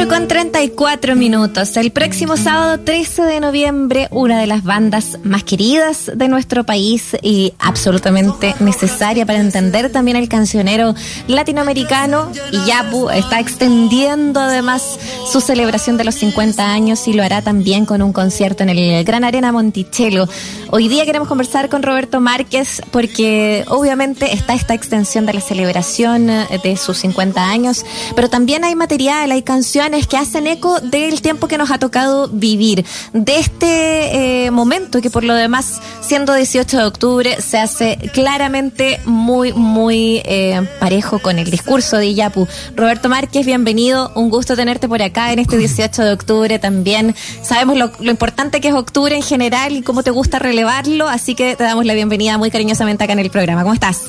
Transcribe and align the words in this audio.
4 0.00 0.16
con 0.16 0.28
34 0.28 1.14
minutos. 1.14 1.76
El 1.76 1.90
próximo 1.90 2.38
sábado 2.38 2.80
13 2.80 3.22
de 3.22 3.40
noviembre, 3.40 4.08
una 4.10 4.40
de 4.40 4.46
las 4.46 4.64
bandas 4.64 5.18
más 5.24 5.44
queridas 5.44 6.10
de 6.14 6.26
nuestro 6.26 6.64
país 6.64 7.16
y 7.20 7.52
absolutamente 7.58 8.54
necesaria 8.60 9.26
para 9.26 9.40
entender 9.40 9.92
también 9.92 10.16
el 10.16 10.26
cancionero 10.26 10.94
latinoamericano. 11.26 12.32
Yapu 12.66 13.10
está 13.10 13.40
extendiendo 13.40 14.40
además 14.40 14.98
su 15.30 15.42
celebración 15.42 15.98
de 15.98 16.04
los 16.04 16.14
50 16.14 16.72
años 16.72 17.06
y 17.06 17.12
lo 17.12 17.22
hará 17.22 17.42
también 17.42 17.84
con 17.84 18.00
un 18.00 18.14
concierto 18.14 18.62
en 18.62 18.70
el 18.70 19.04
Gran 19.04 19.24
Arena 19.24 19.52
Monticello. 19.52 20.26
Hoy 20.70 20.88
día 20.88 21.04
queremos 21.04 21.28
conversar 21.28 21.68
con 21.68 21.82
Roberto 21.82 22.20
Márquez 22.20 22.80
porque 22.90 23.64
obviamente 23.68 24.32
está 24.32 24.54
esta 24.54 24.72
extensión 24.72 25.26
de 25.26 25.34
la 25.34 25.40
celebración 25.42 26.28
de 26.28 26.76
sus 26.78 26.98
50 26.98 27.50
años, 27.50 27.84
pero 28.14 28.30
también 28.30 28.64
hay 28.64 28.74
material, 28.74 29.30
hay 29.32 29.42
canciones 29.42 29.89
que 29.90 30.16
hacen 30.16 30.46
eco 30.46 30.80
del 30.80 31.20
tiempo 31.20 31.48
que 31.48 31.58
nos 31.58 31.70
ha 31.70 31.78
tocado 31.78 32.28
vivir, 32.28 32.84
de 33.12 33.38
este 33.38 34.46
eh, 34.46 34.50
momento 34.50 35.00
que 35.00 35.10
por 35.10 35.24
lo 35.24 35.34
demás, 35.34 35.80
siendo 36.00 36.34
18 36.34 36.76
de 36.76 36.84
octubre, 36.84 37.42
se 37.42 37.58
hace 37.58 37.98
claramente 38.12 39.00
muy, 39.04 39.52
muy 39.52 40.22
eh, 40.24 40.60
parejo 40.78 41.18
con 41.18 41.38
el 41.38 41.50
discurso 41.50 41.96
de 41.96 42.06
Iyapu. 42.06 42.46
Roberto 42.76 43.08
Márquez, 43.08 43.44
bienvenido, 43.44 44.12
un 44.14 44.30
gusto 44.30 44.56
tenerte 44.56 44.88
por 44.88 45.02
acá 45.02 45.32
en 45.32 45.40
este 45.40 45.56
18 45.56 46.04
de 46.04 46.12
octubre 46.12 46.58
también. 46.58 47.14
Sabemos 47.42 47.76
lo 47.76 48.10
importante 48.10 48.60
que 48.60 48.68
es 48.68 48.74
octubre 48.74 49.14
en 49.14 49.22
general 49.22 49.72
y 49.72 49.82
cómo 49.82 50.02
te 50.02 50.10
gusta 50.10 50.38
relevarlo, 50.38 51.08
así 51.08 51.34
que 51.34 51.56
te 51.56 51.64
damos 51.64 51.84
la 51.84 51.94
bienvenida 51.94 52.38
muy 52.38 52.50
cariñosamente 52.50 53.04
acá 53.04 53.12
en 53.12 53.18
el 53.18 53.30
programa. 53.30 53.62
¿Cómo 53.62 53.74
estás? 53.74 54.04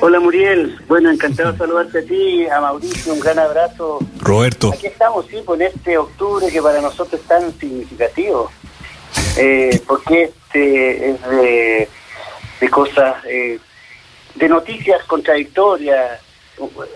Hola 0.00 0.20
Muriel, 0.20 0.78
bueno, 0.88 1.10
encantado 1.10 1.52
de 1.52 1.58
saludarte 1.58 2.00
a 2.00 2.04
ti, 2.04 2.46
a 2.46 2.60
Mauricio, 2.60 3.14
un 3.14 3.20
gran 3.20 3.38
abrazo. 3.38 3.98
Roberto. 4.20 4.70
Aquí 4.72 4.86
estamos, 4.86 5.26
sí, 5.26 5.42
con 5.44 5.62
este 5.62 5.96
octubre 5.96 6.46
que 6.48 6.60
para 6.60 6.80
nosotros 6.82 7.20
es 7.20 7.26
tan 7.26 7.52
significativo, 7.58 8.50
eh, 9.38 9.80
porque 9.86 10.24
este 10.24 11.10
es 11.10 11.22
de, 11.28 11.88
de 12.60 12.70
cosas, 12.70 13.24
eh, 13.26 13.58
de 14.34 14.48
noticias 14.48 15.02
contradictorias. 15.04 16.20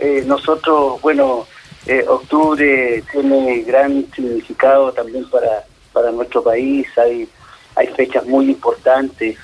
Eh, 0.00 0.22
nosotros, 0.26 1.00
bueno, 1.00 1.46
eh, 1.86 2.04
octubre 2.06 3.02
tiene 3.10 3.62
gran 3.62 4.06
significado 4.14 4.92
también 4.92 5.28
para, 5.30 5.64
para 5.92 6.10
nuestro 6.10 6.42
país, 6.42 6.86
hay, 6.98 7.28
hay 7.76 7.86
fechas 7.88 8.26
muy 8.26 8.50
importantes. 8.50 9.38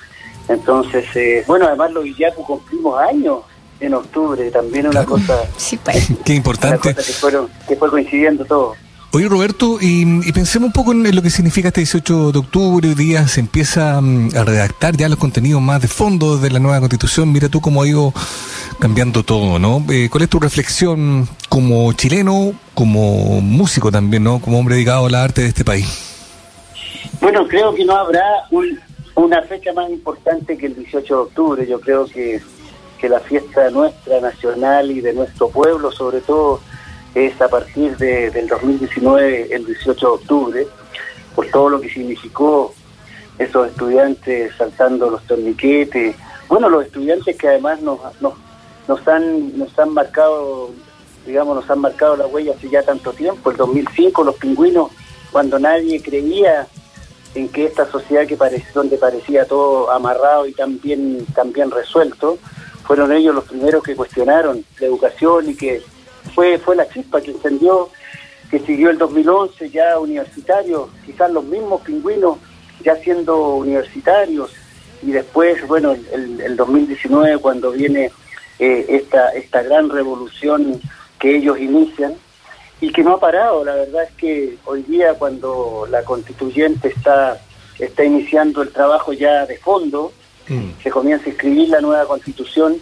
Entonces, 0.47 1.05
eh, 1.15 1.43
bueno, 1.45 1.65
además 1.67 1.91
los 1.91 2.05
Villacu 2.05 2.41
cumplimos 2.45 2.97
años 3.01 3.39
en 3.79 3.93
octubre, 3.93 4.49
también 4.51 4.87
una 4.87 5.05
cosa, 5.05 5.35
Sí, 5.57 5.77
pues. 5.83 6.07
Qué 6.23 6.31
una 6.33 6.37
importante. 6.37 6.93
cosa 6.93 6.95
que, 7.07 7.13
fueron, 7.13 7.47
que 7.67 7.75
fue 7.75 7.89
coincidiendo 7.89 8.45
todo. 8.45 8.73
Oye, 9.13 9.27
Roberto, 9.29 9.77
y, 9.79 10.01
y 10.27 10.31
pensemos 10.33 10.67
un 10.67 10.73
poco 10.73 10.91
en 10.91 11.15
lo 11.15 11.21
que 11.21 11.29
significa 11.29 11.69
este 11.69 11.79
18 11.79 12.33
de 12.33 12.39
octubre. 12.39 12.89
Hoy 12.89 12.93
día 12.95 13.25
se 13.27 13.39
empieza 13.39 13.99
mm, 14.01 14.31
a 14.35 14.43
redactar 14.43 14.97
ya 14.97 15.07
los 15.07 15.17
contenidos 15.17 15.61
más 15.61 15.81
de 15.81 15.87
fondo 15.87 16.37
de 16.37 16.49
la 16.49 16.59
nueva 16.59 16.79
constitución. 16.79 17.31
Mira 17.31 17.47
tú 17.47 17.61
cómo 17.61 17.81
ha 17.83 17.87
ido 17.87 18.13
cambiando 18.79 19.23
todo, 19.23 19.59
¿no? 19.59 19.83
Eh, 19.89 20.09
¿Cuál 20.11 20.23
es 20.23 20.29
tu 20.29 20.39
reflexión 20.39 21.27
como 21.47 21.93
chileno, 21.93 22.51
como 22.73 23.39
músico 23.41 23.91
también, 23.91 24.23
¿no? 24.23 24.39
Como 24.39 24.59
hombre 24.59 24.75
dedicado 24.75 25.05
a 25.05 25.09
la 25.09 25.23
arte 25.23 25.41
de 25.41 25.47
este 25.47 25.63
país. 25.63 25.87
Bueno, 27.21 27.47
creo 27.47 27.73
que 27.73 27.85
no 27.85 27.95
habrá 27.95 28.23
un- 28.51 28.77
una 29.15 29.41
fecha 29.43 29.71
más 29.73 29.89
importante 29.89 30.57
que 30.57 30.67
el 30.67 30.75
18 30.75 31.15
de 31.15 31.21
octubre. 31.21 31.67
Yo 31.67 31.79
creo 31.79 32.05
que, 32.05 32.41
que 32.97 33.09
la 33.09 33.19
fiesta 33.19 33.69
nuestra 33.69 34.19
nacional 34.21 34.91
y 34.91 35.01
de 35.01 35.13
nuestro 35.13 35.49
pueblo, 35.49 35.91
sobre 35.91 36.21
todo, 36.21 36.59
es 37.15 37.39
a 37.41 37.47
partir 37.47 37.95
de- 37.97 38.29
del 38.31 38.47
2019, 38.47 39.47
el 39.53 39.65
18 39.65 40.07
de 40.07 40.13
octubre, 40.13 40.67
por 41.35 41.47
todo 41.47 41.69
lo 41.69 41.81
que 41.81 41.89
significó 41.89 42.73
esos 43.37 43.69
estudiantes 43.69 44.51
saltando 44.57 45.09
los 45.09 45.23
torniquetes. 45.23 46.15
Bueno, 46.49 46.69
los 46.69 46.85
estudiantes 46.85 47.35
que 47.37 47.47
además 47.47 47.81
nos, 47.81 47.99
nos, 48.21 48.33
nos 48.87 49.07
han 49.07 49.57
nos 49.57 49.77
han 49.77 49.93
marcado, 49.93 50.71
digamos, 51.25 51.55
nos 51.55 51.69
han 51.69 51.79
marcado 51.79 52.17
la 52.17 52.25
huella 52.27 52.53
hace 52.57 52.69
ya 52.69 52.81
tanto 52.83 53.13
tiempo. 53.13 53.51
El 53.51 53.57
2005, 53.57 54.23
los 54.23 54.35
pingüinos, 54.35 54.89
cuando 55.31 55.59
nadie 55.59 56.01
creía 56.01 56.67
en 57.35 57.49
que 57.49 57.65
esta 57.65 57.85
sociedad 57.91 58.25
que 58.25 58.37
parecía, 58.37 58.71
donde 58.73 58.97
parecía 58.97 59.45
todo 59.45 59.91
amarrado 59.91 60.47
y 60.47 60.53
tan 60.53 60.79
bien, 60.81 61.23
tan 61.35 61.51
bien 61.53 61.69
resuelto, 61.69 62.39
fueron 62.87 63.11
ellos 63.11 63.35
los 63.35 63.43
primeros 63.43 63.83
que 63.83 63.95
cuestionaron 63.95 64.63
la 64.79 64.87
educación 64.87 65.49
y 65.49 65.55
que 65.55 65.81
fue, 66.33 66.57
fue 66.57 66.75
la 66.75 66.87
chispa 66.87 67.21
que 67.21 67.31
encendió, 67.31 67.89
que 68.49 68.59
siguió 68.59 68.89
el 68.89 68.97
2011 68.97 69.69
ya 69.69 69.99
universitario, 69.99 70.89
quizás 71.05 71.29
los 71.31 71.43
mismos 71.43 71.81
pingüinos 71.81 72.37
ya 72.81 72.95
siendo 72.95 73.55
universitarios, 73.55 74.51
y 75.03 75.11
después, 75.11 75.67
bueno, 75.67 75.91
el, 75.91 76.41
el 76.41 76.55
2019 76.55 77.37
cuando 77.39 77.71
viene 77.71 78.11
eh, 78.57 78.85
esta, 78.87 79.29
esta 79.29 79.61
gran 79.61 79.89
revolución 79.89 80.81
que 81.19 81.35
ellos 81.35 81.59
inician, 81.59 82.15
y 82.79 82.91
que 82.91 83.03
no 83.03 83.13
ha 83.13 83.19
parado. 83.19 83.63
La 83.63 83.75
verdad 83.75 84.03
es 84.03 84.11
que 84.11 84.57
hoy 84.65 84.83
día 84.83 85.13
cuando 85.15 85.87
la 85.89 86.03
constituyente 86.03 86.89
está, 86.89 87.39
está 87.79 88.03
iniciando 88.03 88.61
el 88.61 88.71
trabajo 88.71 89.13
ya 89.13 89.45
de 89.45 89.57
fondo, 89.57 90.13
se 90.81 90.89
comienza 90.89 91.25
a 91.25 91.29
escribir 91.29 91.69
la 91.69 91.81
nueva 91.81 92.05
constitución, 92.05 92.77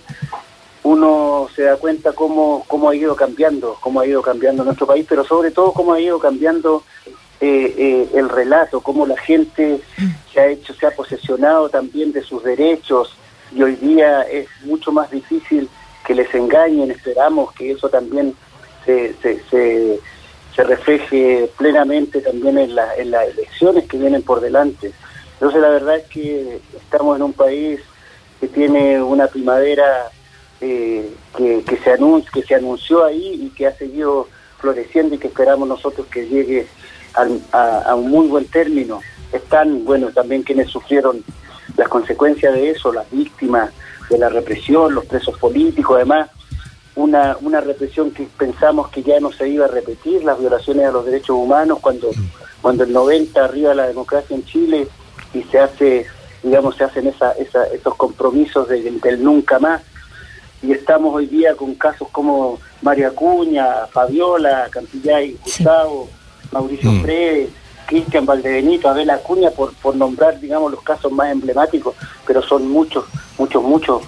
uno 0.84 1.48
se 1.56 1.64
da 1.64 1.78
cuenta 1.78 2.12
cómo, 2.12 2.64
cómo 2.68 2.90
ha 2.90 2.96
ido 2.96 3.16
cambiando, 3.16 3.78
cómo 3.82 4.02
ha 4.02 4.06
ido 4.06 4.22
cambiando 4.22 4.64
nuestro 4.64 4.86
país, 4.86 5.06
pero 5.10 5.24
sobre 5.24 5.50
todo 5.52 5.74
cómo 5.74 5.94
ha 5.94 6.00
ido 6.00 6.20
cambiando 6.20 6.84
eh, 7.42 7.74
eh, 7.78 8.10
el 8.14 8.30
relato, 8.30 8.82
cómo 8.82 9.06
la 9.06 9.18
gente 9.18 9.82
se 10.32 10.40
ha 10.40 10.48
hecho, 10.48 10.74
se 10.74 10.86
ha 10.86 10.92
posesionado 10.92 11.70
también 11.70 12.12
de 12.12 12.22
sus 12.22 12.44
derechos 12.44 13.16
y 13.54 13.64
hoy 13.64 13.76
día 13.78 14.22
es 14.24 14.48
mucho 14.64 14.92
más 14.92 15.10
difícil 15.10 15.68
que 16.06 16.14
les 16.14 16.34
engañen, 16.36 16.92
esperamos 16.92 17.52
que 17.54 17.72
eso 17.72 17.90
también 17.90 18.36
se, 18.86 19.16
se, 19.22 19.42
se, 19.50 20.00
se 20.56 20.64
refleje 20.64 21.50
plenamente 21.58 22.22
también 22.22 22.58
en, 22.58 22.76
la, 22.76 22.96
en 22.96 23.12
las 23.12 23.28
elecciones 23.30 23.86
que 23.86 23.98
vienen 23.98 24.22
por 24.22 24.40
delante. 24.40 24.94
Entonces 25.36 25.62
la 25.62 25.70
verdad 25.70 25.98
es 25.98 26.06
que 26.08 26.60
estamos 26.78 27.16
en 27.16 27.24
un 27.24 27.34
país 27.34 27.80
que 28.40 28.48
tiene 28.48 29.02
una 29.02 29.28
primavera 29.28 30.10
eh, 30.62 31.14
que, 31.36 31.64
se 31.66 31.98
que 32.34 32.42
se 32.42 32.56
anunció 32.56 33.04
ahí 33.04 33.42
y 33.46 33.50
que 33.50 33.68
ha 33.68 33.76
seguido 33.76 34.28
floreciendo 34.60 35.16
y 35.16 35.18
que 35.18 35.28
esperamos 35.28 35.68
nosotros 35.68 36.08
que 36.08 36.28
llegue 36.28 36.68
al, 37.14 37.42
a, 37.52 37.80
a, 37.82 37.96
un 37.96 38.10
muy 38.10 38.28
buen 38.28 38.46
término. 38.46 39.02
Están, 39.32 39.84
bueno, 39.84 40.12
también 40.12 40.44
quienes 40.44 40.70
sufrieron 40.70 41.24
las 41.76 41.90
consecuencias 41.90 42.54
de 42.54 42.72
eso, 42.72 42.94
las 42.94 43.10
víctimas 43.12 43.72
de 44.10 44.18
la 44.18 44.30
represión, 44.30 44.96
los 44.96 45.06
presos 45.06 45.38
políticos, 45.38 45.98
además 45.98 46.30
una, 46.96 47.36
una 47.42 47.60
represión 47.60 48.12
que 48.12 48.28
pensamos 48.38 48.90
que 48.90 49.04
ya 49.04 49.20
no 49.20 49.32
se 49.32 49.50
iba 49.50 49.66
a 49.66 49.70
repetir, 49.70 50.24
las 50.24 50.40
violaciones 50.40 50.86
a 50.86 50.92
los 50.92 51.06
derechos 51.06 51.36
humanos, 51.36 51.80
cuando, 51.82 52.10
cuando 52.62 52.84
el 52.84 52.94
90 52.94 53.44
arriba 53.44 53.74
la 53.74 53.88
democracia 53.88 54.36
en 54.36 54.46
Chile 54.46 54.88
y 55.36 55.44
se 55.44 55.60
hace, 55.60 56.06
digamos, 56.42 56.76
se 56.78 56.86
hacen 56.86 57.08
esa, 57.08 57.34
esa, 57.34 57.66
esos 57.68 57.96
compromisos 57.96 58.68
de, 58.70 58.82
del 58.82 59.24
nunca 59.24 59.60
más. 59.60 59.82
Y 60.64 60.72
estamos 60.72 61.14
hoy 61.14 61.28
día 61.28 61.54
con 61.56 61.76
casos 61.76 62.08
como 62.12 62.60
María 62.82 63.10
Acuña, 63.10 63.86
Fabiola, 63.92 64.68
Campillay, 64.72 65.38
Gustavo, 65.44 66.10
Mauricio 66.52 66.92
Mm. 66.92 67.02
Freire, 67.02 67.50
Cristian 67.86 68.26
Valdebenito, 68.26 68.90
Abel 68.90 69.10
Acuña, 69.10 69.52
por, 69.52 69.74
por 69.76 69.96
nombrar, 69.96 70.40
digamos, 70.40 70.72
los 70.72 70.82
casos 70.82 71.12
más 71.12 71.32
emblemáticos, 71.32 71.96
pero 72.26 72.42
son 72.42 72.68
muchos, 72.68 73.06
muchos, 73.38 73.62
muchos 73.62 74.02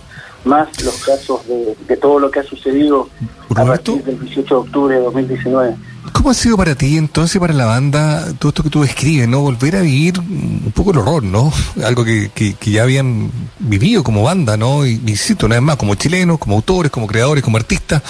más 0.45 0.81
los 0.83 1.03
casos 1.03 1.45
de, 1.47 1.75
de 1.88 1.97
todo 1.97 2.19
lo 2.19 2.31
que 2.31 2.39
ha 2.39 2.44
sucedido 2.44 3.09
a 3.55 3.65
partir 3.65 4.03
del 4.03 4.19
18 4.19 4.47
de 4.47 4.61
octubre 4.61 4.95
de 4.95 5.01
2019. 5.01 5.75
¿Cómo 6.13 6.31
ha 6.31 6.33
sido 6.33 6.57
para 6.57 6.75
ti 6.75 6.98
entonces, 6.98 7.39
para 7.39 7.54
la 7.54 7.65
banda, 7.65 8.33
todo 8.39 8.50
esto 8.50 8.63
que 8.63 8.69
tú 8.69 8.81
describes, 8.81 9.27
¿no? 9.27 9.42
Volver 9.42 9.75
a 9.75 9.81
vivir 9.81 10.19
un 10.19 10.71
poco 10.74 10.92
el 10.92 10.98
horror, 11.00 11.24
¿no? 11.24 11.51
Algo 11.83 12.04
que, 12.04 12.31
que, 12.33 12.54
que 12.54 12.71
ya 12.71 12.83
habían 12.83 13.31
vivido 13.59 14.04
como 14.04 14.24
banda, 14.24 14.57
¿no? 14.57 14.86
Y 14.86 15.01
insisto, 15.06 15.45
una 15.45 15.56
vez 15.56 15.63
más, 15.63 15.75
como 15.75 15.95
chilenos, 15.95 16.39
como 16.39 16.56
autores, 16.56 16.92
como 16.92 17.07
creadores, 17.07 17.44
como 17.44 17.57
artistas, 17.57 18.01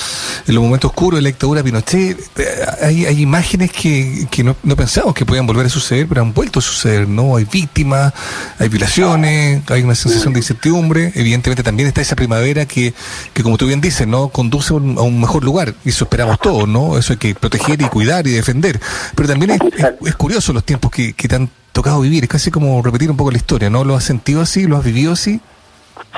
en 0.47 0.55
los 0.55 0.63
momentos 0.63 0.89
oscuros 0.89 1.17
de 1.17 1.23
la 1.23 1.27
dictadura 1.27 1.63
Pinochet, 1.63 2.19
eh, 2.37 2.45
hay, 2.81 3.05
hay 3.05 3.21
imágenes 3.21 3.71
que, 3.71 4.27
que 4.29 4.43
no, 4.43 4.55
no 4.63 4.75
pensamos 4.75 5.13
que 5.13 5.25
podían 5.25 5.47
volver 5.47 5.65
a 5.65 5.69
suceder, 5.69 6.07
pero 6.07 6.21
han 6.21 6.33
vuelto 6.33 6.59
a 6.59 6.61
suceder, 6.61 7.07
¿no? 7.07 7.35
Hay 7.35 7.45
víctimas, 7.45 8.13
hay 8.59 8.69
violaciones, 8.69 9.61
hay 9.69 9.81
una 9.81 9.95
sensación 9.95 10.33
de 10.33 10.39
incertidumbre, 10.39 11.11
evidentemente 11.15 11.63
también 11.63 11.87
está 11.87 12.01
esa 12.01 12.15
primavera 12.15 12.65
que, 12.65 12.93
que 13.33 13.43
como 13.43 13.57
tú 13.57 13.67
bien 13.67 13.81
dices, 13.81 14.07
¿no? 14.07 14.29
Conduce 14.29 14.73
a 14.73 14.77
un, 14.77 14.97
a 14.97 15.01
un 15.01 15.19
mejor 15.19 15.43
lugar, 15.43 15.75
y 15.83 15.89
eso 15.89 16.05
esperamos 16.05 16.39
todos, 16.39 16.67
¿no? 16.67 16.97
Eso 16.97 17.13
hay 17.13 17.17
que 17.17 17.35
proteger 17.35 17.81
y 17.81 17.85
cuidar 17.89 18.27
y 18.27 18.31
defender. 18.31 18.79
Pero 19.15 19.29
también 19.29 19.51
es, 19.51 19.59
es, 19.77 19.93
es 20.05 20.15
curioso 20.15 20.53
los 20.53 20.63
tiempos 20.63 20.91
que, 20.91 21.13
que 21.13 21.27
te 21.27 21.35
han 21.35 21.49
tocado 21.77 22.01
vivir, 22.01 22.23
es 22.23 22.29
casi 22.29 22.49
como 22.49 22.81
repetir 22.81 23.11
un 23.11 23.17
poco 23.17 23.29
la 23.29 23.37
historia, 23.37 23.69
¿no? 23.69 23.83
¿Lo 23.83 23.95
has 23.95 24.03
sentido 24.03 24.41
así? 24.41 24.65
¿Lo 24.65 24.77
has 24.77 24.83
vivido 24.83 25.11
así? 25.11 25.39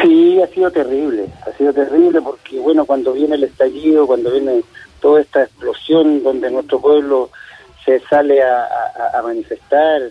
Sí, 0.01 0.41
ha 0.41 0.47
sido 0.47 0.71
terrible, 0.71 1.25
ha 1.45 1.57
sido 1.57 1.73
terrible 1.73 2.21
porque, 2.21 2.57
bueno, 2.59 2.85
cuando 2.85 3.11
viene 3.11 3.35
el 3.35 3.43
estallido, 3.43 4.07
cuando 4.07 4.31
viene 4.31 4.63
toda 5.01 5.19
esta 5.19 5.43
explosión 5.43 6.23
donde 6.23 6.49
nuestro 6.49 6.79
pueblo 6.79 7.29
se 7.83 7.99
sale 8.09 8.41
a, 8.41 9.21
manifestar 9.21 10.01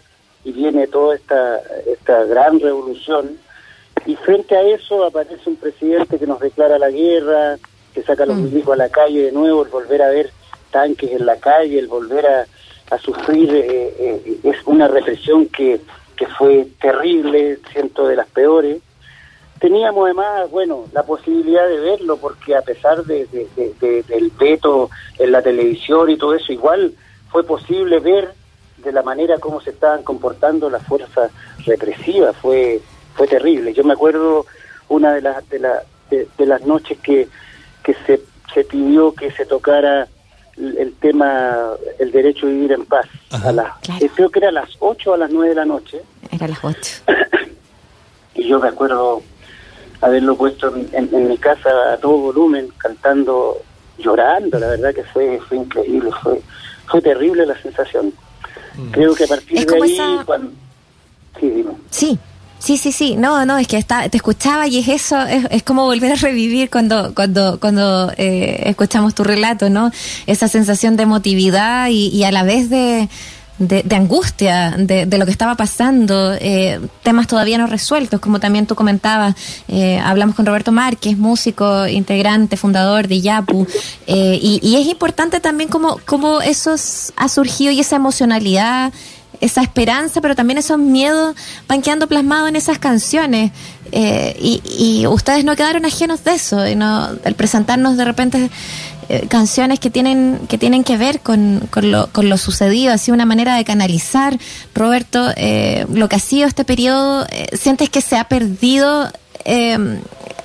y 0.45 0.53
viene 0.53 0.87
toda 0.87 1.17
esta, 1.17 1.61
esta 1.87 2.25
gran 2.25 2.61
revolución. 2.61 3.39
Y 4.05 4.17
frente 4.17 4.55
a 4.55 4.63
eso 4.63 5.05
aparece 5.05 5.49
un 5.49 5.57
presidente 5.57 6.19
que 6.19 6.27
nos 6.27 6.41
declara 6.41 6.79
la 6.79 6.91
guerra, 6.91 7.57
que 7.95 8.03
saca 8.03 8.25
a 8.25 8.27
los 8.27 8.37
mm. 8.37 8.71
a 8.71 8.77
la 8.77 8.91
calle 8.91 9.23
de 9.23 9.33
nuevo, 9.33 9.65
el 9.65 9.71
volver 9.71 10.03
a 10.03 10.11
ver 10.11 10.31
tanques 10.71 11.11
en 11.11 11.27
la 11.27 11.37
calle, 11.37 11.79
el 11.79 11.89
volver 11.89 12.27
a, 12.27 12.47
sufrir, 12.99 13.55
eh, 13.55 13.95
eh, 13.99 14.41
es 14.45 14.57
una 14.65 14.89
represión 14.89 15.47
que, 15.47 15.81
que 16.17 16.27
fue 16.27 16.67
terrible, 16.81 17.59
siento 17.73 18.09
de 18.09 18.17
las 18.17 18.27
peores. 18.29 18.81
Teníamos 19.61 20.07
además, 20.07 20.51
bueno, 20.51 20.87
la 20.93 21.03
posibilidad 21.03 21.69
de 21.69 21.81
verlo, 21.81 22.17
porque 22.17 22.57
a 22.57 22.63
pesar 22.63 23.05
de, 23.05 23.27
del 23.27 24.33
veto 24.39 24.89
en 25.19 25.33
la 25.33 25.43
televisión 25.43 26.09
y 26.09 26.17
todo 26.17 26.35
eso, 26.35 26.53
igual 26.53 26.95
fue 27.31 27.45
posible 27.45 27.99
ver 28.01 28.33
de 28.79 28.93
la 28.93 29.03
manera 29.03 29.39
como 29.39 29.61
se 29.61 29.71
estaban 29.71 30.03
comportando 30.03 30.71
las 30.71 30.85
fuerzas 30.85 31.31
represivas, 31.67 32.37
fue, 32.37 32.81
fue 33.15 33.27
terrible. 33.27 33.75
Yo 33.75 33.85
me 33.85 33.93
acuerdo 33.93 34.47
una 34.89 35.13
de 35.15 35.21
las, 35.21 35.49
de, 35.49 35.59
la, 35.59 35.83
de, 36.11 36.47
las 36.47 36.63
noches 36.63 36.99
que, 37.01 37.29
que 37.83 37.95
se, 38.07 38.21
se 38.55 38.65
pidió 38.65 39.13
que 39.13 39.31
se 39.33 39.45
tocara 39.45 40.09
el 40.59 40.95
tema, 41.01 41.71
el 41.99 42.11
derecho 42.11 42.47
a 42.47 42.51
vivir 42.51 42.73
en 42.73 42.85
paz. 42.85 43.07
A 43.31 43.53
las, 43.53 43.69
eh, 44.01 44.11
Creo 44.15 44.31
que 44.31 44.39
era 44.41 44.49
a 44.49 44.53
las 44.53 44.71
8 44.79 45.11
o 45.11 45.15
a 45.15 45.19
las 45.19 45.31
9 45.31 45.51
de 45.51 45.55
la 45.55 45.65
noche. 45.65 46.03
Era 46.31 46.47
a 46.47 46.49
las 46.49 46.65
8. 46.65 47.03
y 48.35 48.49
yo 48.49 48.59
me 48.59 48.69
acuerdo 48.69 49.23
haberlo 50.01 50.37
puesto 50.37 50.73
en, 50.93 51.29
mi 51.29 51.39
casa 51.39 51.71
a 51.93 51.97
todo 51.97 52.19
volumen, 52.19 52.69
cantando, 52.79 53.59
llorando, 53.99 54.59
la 54.59 54.69
verdad 54.69 54.95
que 54.95 55.05
fue, 55.05 55.41
fue 55.49 55.59
increíble, 55.59 56.11
fue, 56.23 56.41
fue 56.87 57.01
terrible 57.01 57.47
la 57.47 57.61
sensación. 57.61 58.13
Mm. 58.77 58.91
Creo 58.91 59.15
que 59.15 59.25
a 59.25 59.29
partir 59.29 59.67
de 59.67 59.83
ahí, 59.83 59.99
Sí, 61.39 61.51
dime. 61.51 61.71
Sí, 61.91 62.19
Sí, 62.59 62.77
sí, 62.77 62.93
sí, 62.93 63.17
no, 63.17 63.47
no, 63.47 63.57
es 63.59 63.69
que 63.69 63.77
está, 63.77 64.09
te 64.09 64.17
escuchaba 64.17 64.67
y 64.67 64.79
es 64.79 64.89
eso, 64.89 65.21
es, 65.23 65.47
es 65.51 65.63
como 65.63 65.85
volver 65.85 66.13
a 66.13 66.17
revivir 66.17 66.71
cuando, 66.71 67.15
cuando, 67.15 67.61
cuando 67.61 68.13
eh, 68.17 68.63
escuchamos 68.67 69.15
tu 69.15 69.23
relato, 69.23 69.71
¿no? 69.71 69.93
Esa 70.27 70.49
sensación 70.49 70.97
de 70.97 71.05
emotividad 71.05 71.89
y, 71.89 72.09
y 72.09 72.25
a 72.25 72.33
la 72.33 72.43
vez 72.43 72.69
de, 72.69 73.09
de, 73.59 73.97
angustia 73.97 74.75
de, 74.79 75.07
de, 75.07 75.19
lo 75.19 75.25
que 75.25 75.33
estaba 75.33 75.57
pasando, 75.57 76.35
eh, 76.41 76.81
temas 77.03 77.27
todavía 77.27 77.59
no 77.59 77.67
resueltos, 77.67 78.21
como 78.21 78.39
también 78.39 78.67
tú 78.67 78.75
comentabas. 78.75 79.35
Eh, 79.67 79.99
hablamos 79.99 80.37
con 80.37 80.47
Roberto 80.47 80.73
Márquez, 80.73 81.19
músico, 81.19 81.87
integrante, 81.87 82.57
fundador 82.57 83.09
de 83.09 83.21
Yapu, 83.21 83.67
eh, 84.07 84.39
y, 84.41 84.61
y, 84.63 84.77
es 84.77 84.87
importante 84.87 85.41
también 85.41 85.69
cómo, 85.69 86.01
cómo 86.07 86.41
eso 86.41 86.75
ha 87.17 87.29
surgido 87.29 87.73
y 87.73 87.81
esa 87.81 87.97
emocionalidad 87.97 88.93
esa 89.41 89.63
esperanza, 89.63 90.21
pero 90.21 90.35
también 90.35 90.59
esos 90.59 90.79
miedos 90.79 91.37
van 91.67 91.83
quedando 91.83 92.07
plasmados 92.07 92.49
en 92.49 92.57
esas 92.57 92.79
canciones. 92.79 93.53
Eh, 93.93 94.37
y, 94.41 95.07
ustedes 95.07 95.45
no 95.45 95.57
quedaron 95.57 95.87
ajenos 95.87 96.23
de 96.25 96.35
eso, 96.35 96.67
y 96.67 96.75
no, 96.75 97.09
el 97.25 97.35
presentarnos 97.35 97.97
de 97.97 98.05
repente 98.05 98.51
eh, 99.09 99.27
canciones 99.29 99.81
que 99.81 99.89
tienen 99.89 100.41
que 100.47 100.59
tienen 100.59 100.85
que 100.85 100.99
ver 100.99 101.21
con, 101.21 101.67
con, 101.71 101.91
lo, 101.91 102.09
con 102.13 102.29
lo 102.29 102.37
sucedido, 102.37 102.93
así 102.93 103.11
una 103.11 103.25
manera 103.25 103.57
de 103.57 103.65
canalizar. 103.65 104.39
Roberto, 104.75 105.31
eh, 105.37 105.87
lo 105.93 106.09
que 106.09 106.17
ha 106.17 106.21
sido 106.21 106.47
este 106.47 106.65
periodo, 106.65 107.27
¿sientes 107.59 107.89
que 107.89 108.03
se 108.03 108.17
ha 108.17 108.25
perdido 108.25 109.11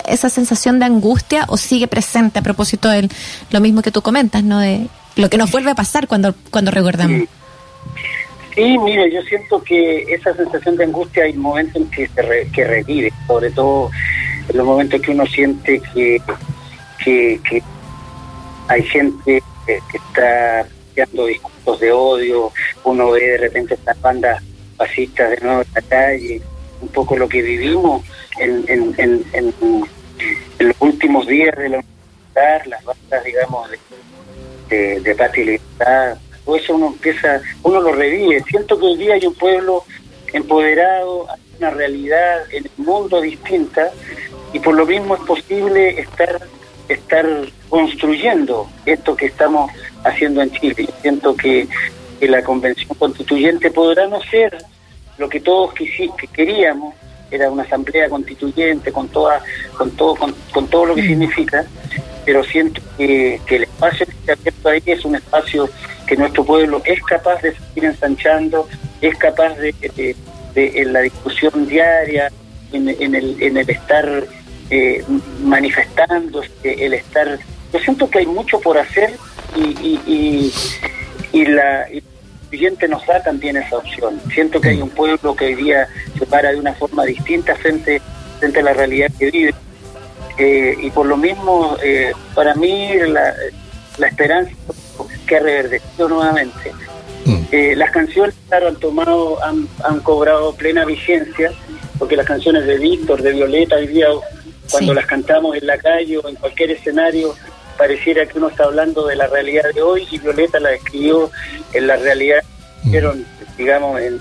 esa 0.08 0.30
sensación 0.30 0.80
de 0.80 0.86
angustia 0.86 1.46
o 1.50 1.58
sigue 1.58 1.88
presente 1.88 2.40
a 2.40 2.42
propósito 2.42 2.88
de 2.88 3.10
lo 3.50 3.60
mismo 3.60 3.82
que 3.82 3.92
tú 3.92 4.02
comentas, 4.02 4.44
¿no? 4.44 4.60
De 4.60 4.88
lo 5.16 5.30
que 5.30 5.38
nos 5.38 5.52
vuelve 5.52 5.72
a 5.72 5.76
pasar 5.76 6.08
cuando, 6.08 6.34
cuando 6.52 6.72
recordamos. 6.72 7.28
Sí, 8.56 8.78
mire, 8.78 9.12
yo 9.12 9.22
siento 9.24 9.64
que 9.64 10.04
esa 10.14 10.34
sensación 10.36 10.78
de 10.78 10.84
angustia 10.84 11.24
hay 11.24 11.34
momentos 11.34 11.76
en 11.76 11.90
que 11.90 12.08
se 12.08 12.52
que 12.52 12.64
revive, 12.64 13.12
sobre 13.26 13.50
todo 13.50 13.90
en 14.48 14.58
los 14.58 14.66
momentos 14.66 15.02
que 15.02 15.12
uno 15.12 15.26
siente 15.26 15.82
que, 15.94 16.22
que, 17.04 17.64
hay 18.68 18.84
gente 18.84 19.44
que, 19.66 19.82
está 19.94 20.68
creando 20.94 21.26
discursos 21.26 21.80
de 21.80 21.92
odio, 21.92 22.52
uno 22.84 23.12
ve 23.12 23.22
de 23.22 23.38
repente 23.38 23.74
estas 23.74 24.00
bandas 24.02 24.44
fascistas 24.78 25.32
de 25.32 25.38
nuevo 25.42 25.62
en 25.62 25.68
la 25.74 25.82
calle, 25.82 26.42
un 26.82 26.88
poco 26.90 27.18
lo 27.18 27.28
que 27.28 27.42
vivimos 27.42 28.04
en, 28.40 28.64
en, 28.68 28.94
en, 28.98 29.26
en, 29.34 29.54
los 30.60 30.76
últimos 30.80 31.26
días 31.26 31.56
de 31.58 31.70
la 31.70 31.80
universidad, 31.80 32.66
las 32.68 32.84
bandas, 32.84 33.24
digamos, 33.24 33.70
de, 33.72 33.80
de, 34.70 35.00
de 35.00 35.16
paz 35.16 35.38
y 35.38 35.44
libertad, 35.44 36.18
o 36.46 36.56
eso 36.56 36.76
uno 36.76 36.88
empieza, 36.88 37.42
uno 37.64 37.82
lo 37.82 37.94
revive. 37.94 38.44
Siento 38.50 38.80
que 38.80 38.86
hoy 38.86 38.98
día 38.98 39.16
hay 39.16 39.26
un 39.26 39.36
pueblo 39.36 39.84
empoderado, 40.34 41.28
una 41.60 41.70
realidad 41.70 42.44
en 42.52 42.66
el 42.66 42.86
mundo 42.86 43.22
distinta 43.22 43.92
y 44.52 44.60
por 44.60 44.76
lo 44.76 44.86
mismo 44.86 45.16
es 45.16 45.22
posible 45.22 46.00
estar 46.00 46.42
estar 46.90 47.26
construyendo 47.70 48.70
esto 48.86 49.16
que 49.16 49.28
estamos 49.28 49.72
haciendo 50.04 50.42
en 50.42 50.52
Chile. 50.52 50.88
Siento 51.02 51.36
que, 51.36 51.68
la 52.22 52.42
convención 52.42 52.88
constituyente 52.98 53.70
podrá 53.70 54.08
no 54.08 54.22
ser 54.22 54.58
lo 55.18 55.28
que 55.28 55.42
todos 55.42 55.74
que 55.74 56.10
queríamos, 56.32 56.96
era 57.30 57.52
una 57.52 57.64
asamblea 57.64 58.08
constituyente 58.08 58.94
con 58.94 59.10
toda, 59.10 59.44
con 59.78 59.92
todo, 59.92 60.16
con, 60.54 60.68
todo 60.70 60.86
lo 60.86 60.96
que 60.96 61.02
mm. 61.02 61.08
significa, 61.08 61.66
pero 62.24 62.42
siento 62.46 62.82
que, 62.98 63.42
que 63.46 63.58
el 63.58 63.64
espacio 63.64 64.06
que 64.06 64.32
ha 64.32 64.36
abierto 64.36 64.70
ahí 64.70 64.82
es 64.86 65.04
un 65.04 65.16
espacio 65.16 65.70
que 66.14 66.18
nuestro 66.20 66.46
pueblo 66.46 66.80
es 66.86 67.02
capaz 67.02 67.42
de 67.42 67.56
seguir 67.56 67.86
ensanchando, 67.86 68.68
es 69.02 69.18
capaz 69.18 69.56
de, 69.56 70.16
en 70.56 70.94
la 70.94 71.00
discusión 71.00 71.66
diaria, 71.66 72.32
en, 72.72 73.16
el, 73.16 73.58
estar 73.68 74.24
eh, 74.70 75.04
manifestándose, 75.44 76.52
el 76.64 76.94
estar... 76.94 77.40
Yo 77.74 77.80
siento 77.80 78.08
que 78.12 78.20
hay 78.20 78.28
mucho 78.28 78.60
por 78.60 78.78
hacer 78.78 79.16
y, 79.56 80.00
y, 80.06 80.54
y, 81.32 81.46
la... 81.46 81.88
siguiente 82.52 82.88
nos 82.88 83.04
da 83.08 83.24
también 83.24 83.58
esa 83.58 83.78
opción. 83.78 84.22
Siento 84.32 84.62
que 84.62 84.70
hay 84.70 84.82
un 84.84 84.92
pueblo 84.92 85.36
que 85.36 85.46
hoy 85.46 85.56
día 85.56 85.88
se 86.20 86.28
para 86.28 86.52
de 86.52 86.60
una 86.60 86.74
forma 86.74 87.06
distinta 87.06 87.56
frente, 87.56 88.00
frente 88.40 88.60
a 88.60 88.64
la 88.64 88.74
realidad 88.74 89.10
que 89.18 89.32
vive. 89.32 89.56
Eh, 90.38 90.78
y 90.80 90.92
por 90.92 91.08
lo 91.08 91.18
mismo, 91.18 91.76
eh, 91.84 92.12
para 92.36 92.54
mí 92.54 92.90
la 93.98 94.08
esperanza 94.08 94.52
que 95.26 95.40
reverdeció 95.40 96.08
nuevamente. 96.08 96.72
Mm. 97.26 97.44
Eh, 97.52 97.76
las 97.76 97.92
canciones, 97.92 98.36
claro, 98.48 98.68
han 98.68 98.76
tomado, 98.78 99.38
han, 99.44 100.00
cobrado 100.02 100.54
plena 100.56 100.86
vigencia, 100.86 101.52
porque 102.00 102.16
las 102.16 102.26
canciones 102.26 102.66
de 102.66 102.78
Víctor, 102.78 103.22
de 103.22 103.32
Violeta, 103.34 103.76
hoy 103.76 103.88
día, 103.88 104.08
cuando 104.70 104.94
las 104.94 105.06
cantamos 105.06 105.56
en 105.56 105.68
la 105.68 105.78
calle 105.78 106.18
o 106.18 106.28
en 106.28 106.36
cualquier 106.36 106.72
escenario, 106.72 107.36
pareciera 107.78 108.26
que 108.26 108.38
uno 108.38 108.50
está 108.50 108.66
hablando 108.66 109.06
de 109.08 109.16
la 109.16 109.28
realidad 109.28 109.64
de 109.74 109.82
hoy 109.82 110.08
y 110.12 110.18
Violeta 110.20 110.60
la 110.60 110.74
escribió 110.74 111.32
en 111.74 111.88
la 111.88 111.96
realidad, 111.96 112.44
mm. 112.84 112.98
digamos, 113.58 114.02
en, 114.02 114.20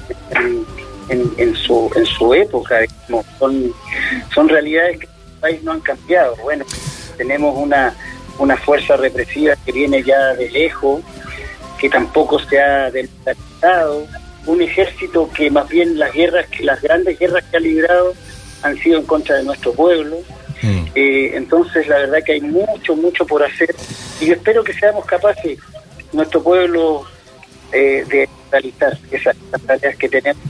en, 1.09 1.55
su, 1.57 1.91
en 1.95 2.07
su 2.07 2.35
época. 2.35 2.81
Son, 3.39 3.73
son 4.35 4.49
realidades 4.49 5.01
que 5.01 5.07
en 5.07 5.13
el 5.35 5.41
país 5.41 5.63
no 5.63 5.73
han 5.73 5.81
cambiado. 5.81 6.37
Bueno, 6.43 6.65
tenemos 7.17 7.57
una 7.57 7.95
una 8.39 8.57
fuerza 8.57 8.97
represiva 8.97 9.55
que 9.65 9.73
viene 9.73 10.03
ya 10.03 10.35
de 10.35 10.51
lejos, 10.51 11.03
que 11.79 11.89
tampoco 11.89 12.39
se 12.39 12.61
ha 12.61 12.91
democratizado, 12.91 14.07
un 14.47 14.61
ejército 14.61 15.31
que 15.31 15.51
más 15.51 15.69
bien 15.69 15.99
las 15.99 16.13
guerras, 16.13 16.47
las 16.61 16.81
grandes 16.81 17.19
guerras 17.19 17.45
que 17.51 17.57
ha 17.57 17.61
librado 17.61 18.15
han 18.63 18.77
sido 18.79 18.99
en 18.99 19.07
contra 19.07 19.37
de 19.37 19.45
nuestro 19.45 19.73
pueblo. 19.73 20.19
Mm. 20.63 20.85
Eh, 20.95 21.33
entonces 21.35 21.87
la 21.89 21.99
verdad 21.99 22.19
que 22.25 22.33
hay 22.33 22.41
mucho, 22.41 22.95
mucho 22.97 23.27
por 23.27 23.43
hacer 23.43 23.75
y 24.21 24.27
yo 24.27 24.35
espero 24.35 24.63
que 24.63 24.73
seamos 24.73 25.05
capaces, 25.05 25.59
nuestro 26.13 26.43
pueblo, 26.43 27.05
eh, 27.73 28.05
de 28.09 28.29
realizar 28.51 28.97
esas, 29.11 29.35
tareas 29.67 29.97
que 29.97 30.09
tenemos, 30.09 30.43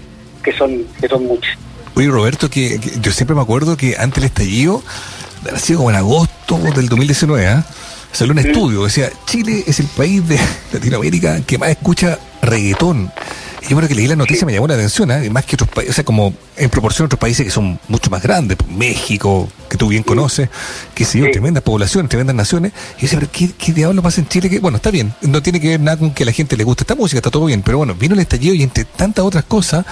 que 0.43 0.53
son, 0.53 0.85
que 1.01 1.09
son 1.09 1.25
muchas. 1.25 1.57
Oye 1.95 2.09
Roberto, 2.09 2.51
que, 2.51 2.81
yo 3.01 3.13
siempre 3.13 3.37
me 3.37 3.43
acuerdo 3.43 3.77
que 3.77 3.97
antes 3.97 4.17
del 4.17 4.25
estallido, 4.25 4.83
ha 5.51 5.59
sido 5.59 5.79
como 5.79 5.91
en 5.91 5.97
agosto 5.97 6.59
del 6.59 6.89
2019, 6.89 7.45
¿eh? 7.45 7.63
salió 8.13 8.33
un 8.33 8.39
estudio, 8.39 8.85
decía, 8.85 9.11
Chile 9.27 9.65
es 9.67 9.81
el 9.81 9.87
país 9.87 10.27
de 10.29 10.39
Latinoamérica 10.73 11.41
que 11.43 11.59
más 11.59 11.71
escucha 11.71 12.19
reggaetón. 12.43 13.11
Y 13.63 13.69
yo 13.69 13.77
creo 13.77 13.89
que 13.89 13.95
leí 13.95 14.09
la 14.09 14.17
noticia 14.17 14.45
me 14.45 14.53
llamó 14.53 14.67
la 14.67 14.75
atención, 14.75 15.11
¿eh? 15.11 15.31
más 15.31 15.45
que 15.45 15.57
otros 15.57 15.71
países, 15.71 15.93
o 15.93 15.95
sea, 15.95 16.05
como 16.05 16.35
en 16.57 16.71
proporción 16.71 17.05
a 17.05 17.07
otros 17.07 17.21
países 17.21 17.45
que 17.45 17.51
son 17.51 17.79
mucho 17.89 18.11
más 18.11 18.23
grandes, 18.23 18.59
México, 18.69 19.49
tú 19.83 19.89
bien 19.89 20.05
conoces, 20.05 20.49
que 20.95 21.05
sé 21.05 21.19
yo, 21.19 21.29
tremendas 21.33 21.65
poblaciones, 21.65 22.09
tremendas 22.09 22.37
naciones. 22.37 22.71
Y 22.99 23.01
dice, 23.03 23.17
pero 23.17 23.29
¿qué, 23.33 23.51
¿qué 23.59 23.73
diablo 23.73 24.01
pasa 24.01 24.21
en 24.21 24.29
Chile? 24.29 24.49
Que, 24.49 24.61
bueno, 24.61 24.77
está 24.77 24.93
bien, 24.93 25.13
no 25.23 25.43
tiene 25.43 25.59
que 25.59 25.71
ver 25.71 25.81
nada 25.81 25.97
con 25.97 26.13
que 26.13 26.23
a 26.23 26.27
la 26.27 26.31
gente 26.31 26.57
le 26.57 26.63
guste 26.63 26.85
esta 26.85 26.95
música, 26.95 27.19
está 27.19 27.33
todo 27.33 27.47
bien, 27.47 27.63
pero 27.63 27.79
bueno, 27.79 27.97
vino 27.97 28.15
el 28.15 28.21
estallido 28.21 28.55
y 28.55 28.63
entre 28.63 28.85
tantas 28.85 29.25
otras 29.25 29.43
cosas, 29.43 29.85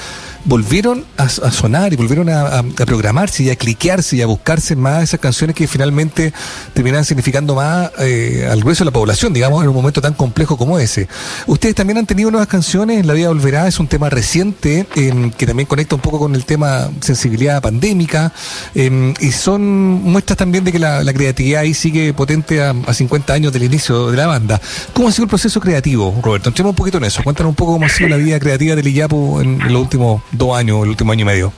volvieron 0.44 1.04
a, 1.16 1.28
sonar 1.28 1.92
y 1.92 1.96
volvieron 1.96 2.30
a, 2.30 2.62
programarse 2.86 3.42
y 3.42 3.50
a 3.50 3.56
cliquearse 3.56 4.16
y 4.16 4.22
a 4.22 4.26
buscarse 4.26 4.76
más 4.76 5.02
esas 5.02 5.18
canciones 5.18 5.56
que 5.56 5.66
finalmente 5.66 6.32
terminan 6.72 7.04
significando 7.04 7.56
más 7.56 7.90
eh, 7.98 8.48
al 8.48 8.60
grueso 8.60 8.84
de 8.84 8.86
la 8.86 8.92
población, 8.92 9.32
digamos, 9.32 9.62
en 9.62 9.68
un 9.68 9.74
momento 9.74 10.00
tan 10.00 10.14
complejo 10.14 10.56
como 10.56 10.78
ese. 10.78 11.08
Ustedes 11.48 11.74
también 11.74 11.98
han 11.98 12.06
tenido 12.06 12.30
nuevas 12.30 12.48
canciones, 12.48 13.04
La 13.04 13.12
Vida 13.12 13.28
Volverá 13.28 13.66
es 13.66 13.80
un 13.80 13.88
tema 13.88 14.08
reciente 14.08 14.86
em, 14.94 15.32
que 15.32 15.46
también 15.46 15.66
conecta 15.66 15.96
un 15.96 16.00
poco 16.00 16.20
con 16.20 16.36
el 16.36 16.44
tema 16.44 16.90
sensibilidad 17.00 17.60
pandémica 17.60 18.32
em, 18.74 19.14
y 19.20 19.32
son 19.32 19.79
muestras 19.80 20.36
también 20.36 20.64
de 20.64 20.72
que 20.72 20.78
la, 20.78 21.02
creatividad 21.12 21.62
ahí 21.62 21.74
sigue 21.74 22.12
potente 22.12 22.62
a, 22.62 22.74
50 22.92 23.32
años 23.32 23.52
del 23.52 23.64
inicio 23.64 24.10
de 24.10 24.16
la 24.16 24.26
banda. 24.26 24.60
¿Cómo 24.92 25.08
ha 25.08 25.12
sido 25.12 25.24
el 25.24 25.28
proceso 25.28 25.60
creativo, 25.60 26.14
Roberto? 26.22 26.50
Entremos 26.50 26.70
un 26.70 26.76
poquito 26.76 26.98
en 26.98 27.04
eso. 27.04 27.22
Cuéntanos 27.22 27.50
un 27.50 27.56
poco 27.56 27.72
cómo 27.72 27.86
ha 27.86 27.88
sido 27.88 28.08
la 28.08 28.16
vida 28.16 28.38
creativa 28.38 28.74
de 28.74 28.88
Iyapu 28.88 29.40
en, 29.40 29.58
los 29.58 29.82
últimos 29.82 30.22
dos 30.32 30.56
años, 30.56 30.82
el 30.82 30.90
último 30.90 31.12
año 31.12 31.22
y 31.22 31.24
medio? 31.24 31.52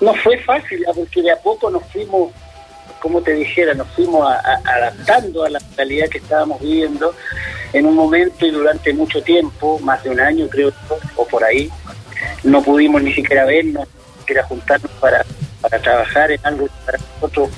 No 0.00 0.14
fue 0.14 0.38
fácil, 0.38 0.84
porque 0.94 1.22
de 1.22 1.30
a 1.30 1.36
poco 1.36 1.70
nos 1.70 1.84
fuimos, 1.92 2.32
como 3.00 3.20
te 3.20 3.34
dijera, 3.34 3.74
nos 3.74 3.88
fuimos 3.88 4.26
adaptando 4.64 5.44
a 5.44 5.50
la 5.50 5.60
realidad 5.76 6.08
que 6.08 6.18
estábamos 6.18 6.60
viviendo 6.60 7.14
en 7.72 7.86
un 7.86 7.94
momento 7.94 8.46
y 8.46 8.50
durante 8.50 8.92
mucho 8.92 9.22
tiempo, 9.22 9.78
más 9.80 10.02
de 10.02 10.10
un 10.10 10.20
año 10.20 10.48
creo, 10.48 10.72
o 11.16 11.26
por 11.26 11.44
ahí, 11.44 11.70
no 12.42 12.62
pudimos 12.62 13.02
ni 13.02 13.12
siquiera 13.12 13.44
vernos, 13.44 13.86
ni 13.86 14.20
siquiera 14.20 14.44
juntarnos 14.44 14.90
para, 14.92 15.24
para 15.60 15.78
trabajar 15.80 16.30
en 16.30 16.40
algo 16.44 16.66
que 16.66 16.72
para 16.86 16.98
nosotros 16.98 17.50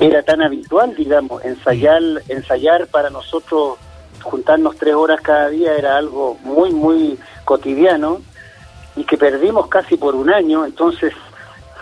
era 0.00 0.22
tan 0.22 0.42
habitual, 0.42 0.94
digamos, 0.94 1.44
ensayar, 1.44 2.02
ensayar 2.28 2.86
para 2.88 3.10
nosotros 3.10 3.78
juntarnos 4.22 4.76
tres 4.76 4.94
horas 4.94 5.20
cada 5.20 5.48
día 5.48 5.74
era 5.76 5.96
algo 5.96 6.36
muy, 6.42 6.70
muy 6.70 7.18
cotidiano 7.44 8.20
y 8.96 9.04
que 9.04 9.16
perdimos 9.16 9.68
casi 9.68 9.96
por 9.96 10.14
un 10.14 10.30
año, 10.30 10.64
entonces 10.64 11.12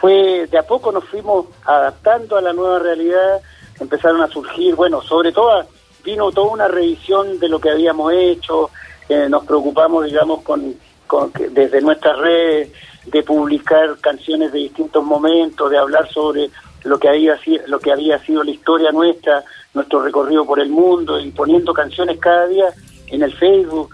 fue 0.00 0.46
de 0.46 0.58
a 0.58 0.62
poco 0.62 0.92
nos 0.92 1.04
fuimos 1.04 1.46
adaptando 1.64 2.36
a 2.36 2.42
la 2.42 2.52
nueva 2.52 2.78
realidad, 2.78 3.40
empezaron 3.80 4.20
a 4.22 4.28
surgir, 4.28 4.74
bueno, 4.74 5.00
sobre 5.02 5.32
todo 5.32 5.64
vino 6.04 6.30
toda 6.30 6.52
una 6.52 6.68
revisión 6.68 7.38
de 7.38 7.48
lo 7.48 7.58
que 7.58 7.70
habíamos 7.70 8.12
hecho, 8.12 8.70
eh, 9.08 9.26
nos 9.28 9.44
preocupamos, 9.44 10.04
digamos, 10.04 10.42
con, 10.42 10.74
con 11.06 11.32
desde 11.32 11.80
nuestras 11.80 12.18
redes 12.18 12.70
de 13.06 13.22
publicar 13.22 13.96
canciones 14.00 14.52
de 14.52 14.58
distintos 14.60 15.04
momentos, 15.04 15.70
de 15.70 15.78
hablar 15.78 16.08
sobre 16.12 16.50
lo 16.84 16.98
que 16.98 17.08
había 17.08 17.38
lo 17.66 17.80
que 17.80 17.92
había 17.92 18.18
sido 18.20 18.44
la 18.44 18.50
historia 18.50 18.92
nuestra, 18.92 19.44
nuestro 19.74 20.02
recorrido 20.02 20.44
por 20.44 20.60
el 20.60 20.68
mundo 20.68 21.18
y 21.18 21.30
poniendo 21.30 21.72
canciones 21.72 22.18
cada 22.18 22.46
día 22.46 22.66
en 23.08 23.22
el 23.22 23.34
Facebook 23.34 23.90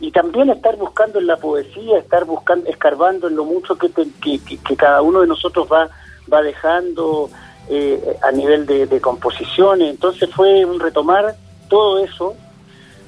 y 0.00 0.10
también 0.10 0.50
estar 0.50 0.76
buscando 0.76 1.18
en 1.18 1.26
la 1.26 1.36
poesía, 1.36 1.98
estar 1.98 2.24
buscando, 2.24 2.68
escarbando 2.68 3.28
en 3.28 3.36
lo 3.36 3.44
mucho 3.44 3.76
que, 3.76 3.90
que, 3.90 4.76
cada 4.76 5.00
uno 5.02 5.20
de 5.20 5.26
nosotros 5.26 5.66
va, 5.70 5.88
va 6.30 6.42
dejando 6.42 7.30
eh, 7.68 8.18
a 8.22 8.30
nivel 8.32 8.66
de, 8.66 8.86
de, 8.86 9.00
composiciones. 9.00 9.88
Entonces 9.88 10.28
fue 10.30 10.64
un 10.64 10.80
retomar 10.80 11.36
todo 11.68 12.04
eso, 12.04 12.34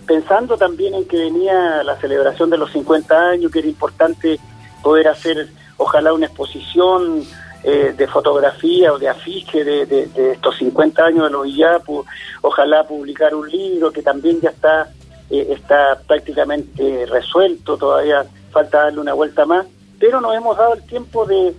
pensando 0.07 0.57
también 0.57 0.95
en 0.95 1.07
que 1.07 1.19
venía 1.19 1.83
la 1.83 1.97
celebración 1.97 2.49
de 2.49 2.57
los 2.57 2.71
50 2.73 3.31
años, 3.31 3.53
que 3.53 3.59
era 3.59 3.69
importante 3.69 4.39
poder 4.87 5.09
hacer, 5.09 5.49
ojalá, 5.79 6.13
una 6.13 6.27
exposición 6.27 7.25
eh, 7.65 7.93
de 7.97 8.07
fotografía 8.07 8.93
o 8.93 9.01
de 9.01 9.09
afiche 9.09 9.65
de, 9.65 9.85
de, 9.85 10.31
estos 10.31 10.57
50 10.59 11.05
años 11.05 11.25
de 11.25 11.31
los 11.31 11.45
Iyapu, 11.45 12.05
ojalá 12.43 12.85
publicar 12.85 13.35
un 13.35 13.51
libro 13.51 13.91
que 13.91 14.01
también 14.01 14.41
ya 14.41 14.51
está 14.51 14.89
eh, 15.29 15.49
está 15.51 15.99
prácticamente 16.07 17.05
resuelto, 17.07 17.77
todavía 17.77 18.25
falta 18.53 18.85
darle 18.85 19.01
una 19.01 19.15
vuelta 19.15 19.45
más, 19.45 19.67
pero 19.99 20.21
nos 20.21 20.37
hemos 20.37 20.57
dado 20.57 20.75
el 20.75 20.83
tiempo 20.87 21.27
de 21.27 21.53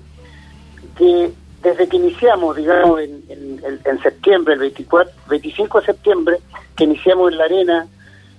que 0.97 1.29
desde 1.61 1.89
que 1.89 1.97
iniciamos, 1.97 2.55
digamos, 2.55 3.01
en, 3.01 3.61
en, 3.83 4.01
septiembre, 4.01 4.53
el 4.53 4.61
24, 4.61 5.13
25 5.27 5.81
de 5.81 5.85
septiembre, 5.85 6.37
que 6.77 6.85
iniciamos 6.85 7.29
en 7.29 7.37
la 7.39 7.43
arena 7.43 7.87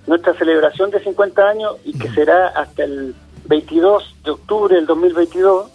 nuestra 0.06 0.32
celebración 0.32 0.90
de 0.90 1.00
50 1.00 1.46
años 1.46 1.76
y 1.84 1.92
que 1.98 2.08
será 2.08 2.48
hasta 2.48 2.84
el 2.84 3.14
22 3.48 4.16
de 4.24 4.30
octubre 4.30 4.76
del 4.76 4.86
2022, 4.86 5.70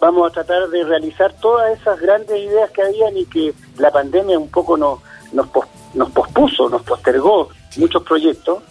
vamos 0.00 0.28
a 0.28 0.32
tratar 0.32 0.68
de 0.68 0.84
realizar 0.84 1.32
todas 1.34 1.78
esas 1.78 2.00
grandes 2.00 2.36
ideas 2.36 2.70
que 2.70 2.82
habían 2.82 3.16
y 3.16 3.26
que 3.26 3.54
la 3.78 3.90
pandemia 3.90 4.38
un 4.38 4.50
poco 4.50 4.76
nos, 4.76 4.98
nos, 5.32 5.46
nos 5.94 6.10
pospuso, 6.10 6.68
nos 6.68 6.82
postergó 6.82 7.48
muchos 7.76 8.02
proyectos 8.02 8.62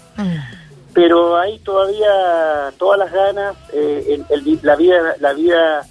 pero 0.94 1.38
hay 1.38 1.60
todavía 1.60 2.74
todas 2.78 3.00
las 3.00 3.12
ganas. 3.12 3.56
Eh, 3.74 4.22
la 4.62 4.76
vida, 4.76 5.16
la 5.20 5.34
vida 5.34 5.88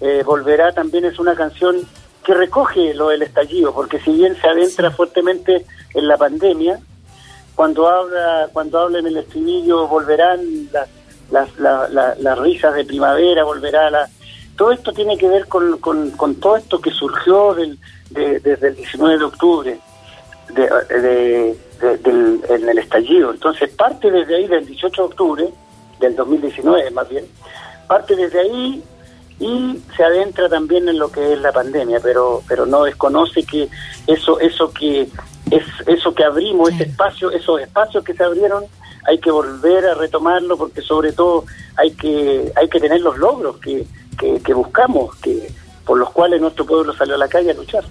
eh, 0.00 0.22
volverá 0.24 0.72
también 0.72 1.04
es 1.04 1.18
una 1.18 1.34
canción 1.34 1.86
que 2.24 2.34
recoge 2.34 2.94
lo 2.94 3.08
del 3.08 3.22
estallido, 3.22 3.74
porque 3.74 4.00
si 4.00 4.12
bien 4.12 4.36
se 4.40 4.46
adentra 4.46 4.90
fuertemente 4.90 5.64
en 5.94 6.08
la 6.08 6.16
pandemia, 6.16 6.78
cuando 7.54 7.88
habla, 7.88 8.48
cuando 8.52 8.78
habla 8.78 8.98
en 8.98 9.06
el 9.06 9.16
estribillo 9.16 9.88
volverán 9.88 10.40
las, 10.72 10.88
las, 11.30 12.38
risas 12.38 12.74
de 12.74 12.84
primavera, 12.84 13.44
volverá 13.44 13.90
la... 13.90 14.08
Todo 14.56 14.72
esto 14.72 14.92
tiene 14.92 15.16
que 15.16 15.28
ver 15.28 15.46
con, 15.46 15.78
con, 15.78 16.34
todo 16.36 16.56
esto 16.56 16.80
que 16.80 16.90
surgió 16.90 17.54
del, 17.54 17.78
desde 18.10 18.68
el 18.68 18.74
19 18.74 19.18
de 19.18 19.24
octubre, 19.24 19.80
de, 20.50 21.56
del, 21.80 22.40
en 22.48 22.68
el 22.68 22.78
estallido. 22.78 23.30
Entonces 23.30 23.70
parte 23.70 24.10
desde 24.10 24.34
ahí, 24.34 24.48
del 24.48 24.66
18 24.66 25.02
de 25.02 25.08
octubre, 25.08 25.48
del 26.00 26.16
2019 26.16 26.90
más 26.90 27.08
bien, 27.08 27.24
parte 27.86 28.16
desde 28.16 28.40
ahí 28.40 28.82
y 29.40 29.80
se 29.96 30.02
adentra 30.02 30.48
también 30.48 30.88
en 30.88 30.98
lo 30.98 31.10
que 31.10 31.32
es 31.32 31.40
la 31.40 31.52
pandemia, 31.52 32.00
pero 32.02 32.42
pero 32.48 32.66
no 32.66 32.84
desconoce 32.84 33.44
que 33.44 33.68
eso 34.06 34.40
eso 34.40 34.72
que 34.72 35.02
es 35.50 35.64
eso 35.86 36.14
que 36.14 36.24
abrimos, 36.24 36.70
ese 36.70 36.84
espacio, 36.84 37.30
esos 37.30 37.60
espacios 37.60 38.04
que 38.04 38.14
se 38.14 38.24
abrieron, 38.24 38.64
hay 39.06 39.18
que 39.18 39.30
volver 39.30 39.86
a 39.86 39.94
retomarlo 39.94 40.56
porque 40.56 40.82
sobre 40.82 41.12
todo 41.12 41.44
hay 41.76 41.92
que 41.92 42.52
hay 42.56 42.68
que 42.68 42.80
tener 42.80 43.00
los 43.00 43.18
logros 43.18 43.58
que, 43.58 43.86
que, 44.18 44.40
que 44.40 44.54
buscamos, 44.54 45.14
que 45.16 45.50
por 45.84 45.98
los 45.98 46.10
cuales 46.10 46.40
nuestro 46.40 46.66
pueblo 46.66 46.92
salió 46.92 47.14
a 47.14 47.18
la 47.18 47.28
calle 47.28 47.50
a 47.50 47.54
luchar. 47.54 47.84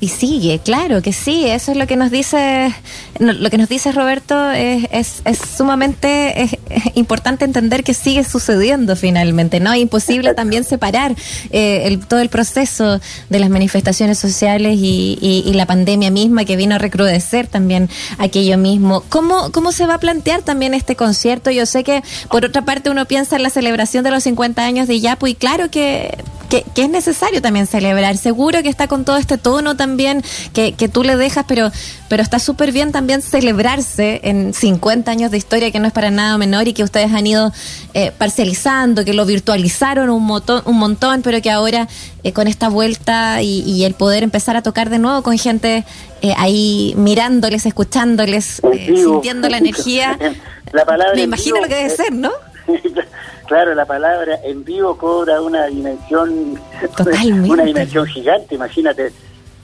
Y 0.00 0.08
sigue, 0.08 0.60
claro 0.60 1.02
que 1.02 1.12
sí, 1.12 1.46
eso 1.46 1.72
es 1.72 1.76
lo 1.76 1.88
que 1.88 1.96
nos 1.96 2.12
dice, 2.12 2.72
lo 3.18 3.50
que 3.50 3.58
nos 3.58 3.68
dice 3.68 3.90
Roberto, 3.90 4.52
es, 4.52 5.22
es, 5.24 5.38
sumamente 5.56 6.56
importante 6.94 7.44
entender 7.44 7.82
que 7.82 7.94
sigue 7.94 8.22
sucediendo 8.22 8.94
finalmente, 8.94 9.58
¿no? 9.58 9.72
Es 9.72 9.80
imposible 9.80 10.34
también 10.34 10.62
separar 10.62 11.16
eh, 11.50 11.82
el, 11.86 11.98
todo 11.98 12.20
el 12.20 12.28
proceso 12.28 13.00
de 13.28 13.38
las 13.40 13.50
manifestaciones 13.50 14.20
sociales 14.20 14.78
y, 14.80 15.18
y, 15.20 15.52
la 15.54 15.66
pandemia 15.66 16.12
misma 16.12 16.44
que 16.44 16.54
vino 16.54 16.76
a 16.76 16.78
recrudecer 16.78 17.48
también 17.48 17.90
aquello 18.18 18.56
mismo. 18.56 19.02
¿Cómo, 19.08 19.50
¿Cómo 19.50 19.72
se 19.72 19.86
va 19.86 19.94
a 19.94 19.98
plantear 19.98 20.42
también 20.42 20.74
este 20.74 20.94
concierto? 20.94 21.50
Yo 21.50 21.66
sé 21.66 21.82
que 21.82 22.04
por 22.30 22.44
otra 22.44 22.62
parte 22.62 22.90
uno 22.90 23.06
piensa 23.06 23.34
en 23.34 23.42
la 23.42 23.50
celebración 23.50 24.04
de 24.04 24.12
los 24.12 24.22
50 24.22 24.62
años 24.64 24.86
de 24.86 25.00
Yapu 25.00 25.26
y 25.26 25.34
claro 25.34 25.72
que, 25.72 26.16
que, 26.48 26.64
que 26.76 26.82
es 26.82 26.90
necesario 26.90 27.42
también 27.42 27.66
celebrar, 27.66 28.16
seguro 28.16 28.62
que 28.62 28.68
está 28.68 28.86
con 28.86 29.04
todo 29.04 29.16
este 29.16 29.38
tono 29.38 29.74
también 29.74 29.87
también 29.88 30.22
que, 30.52 30.72
que 30.72 30.88
tú 30.88 31.02
le 31.02 31.16
dejas, 31.16 31.46
pero, 31.48 31.70
pero 32.08 32.22
está 32.22 32.38
súper 32.38 32.72
bien 32.72 32.92
también 32.92 33.22
celebrarse 33.22 34.20
en 34.22 34.52
50 34.52 35.10
años 35.10 35.30
de 35.30 35.38
historia, 35.38 35.70
que 35.70 35.80
no 35.80 35.86
es 35.86 35.94
para 35.94 36.10
nada 36.10 36.36
menor 36.36 36.68
y 36.68 36.74
que 36.74 36.84
ustedes 36.84 37.10
han 37.12 37.26
ido 37.26 37.50
eh, 37.94 38.12
parcializando, 38.16 39.04
que 39.04 39.14
lo 39.14 39.24
virtualizaron 39.24 40.10
un, 40.10 40.24
montón, 40.24 40.62
un 40.66 40.78
montón, 40.78 41.22
pero 41.22 41.40
que 41.40 41.50
ahora 41.50 41.88
eh, 42.22 42.32
con 42.32 42.48
esta 42.48 42.68
vuelta 42.68 43.40
y, 43.42 43.84
el 43.84 43.94
poder 43.94 44.22
empezar 44.24 44.56
a 44.56 44.62
tocar 44.62 44.90
de 44.90 44.98
nuevo 44.98 45.22
con 45.22 45.38
gente 45.38 45.84
eh, 46.20 46.34
ahí 46.36 46.92
mirándoles, 46.96 47.64
escuchándoles, 47.64 48.60
sintiendo 48.94 49.48
la 49.48 49.58
energía. 49.58 50.18
La 50.72 50.84
palabra 50.84 51.14
Me 51.14 51.22
imagino 51.22 51.62
lo 51.62 51.66
que 51.66 51.76
debe 51.76 51.88
ser, 51.88 52.12
¿no? 52.12 52.30
Claro, 53.48 53.74
la 53.74 53.86
palabra 53.86 54.38
en 54.44 54.62
vivo 54.62 54.98
cobra 54.98 55.40
una 55.40 55.66
dimensión, 55.68 56.60
una 57.48 57.64
dimensión 57.64 58.04
gigante. 58.04 58.54
Imagínate, 58.54 59.10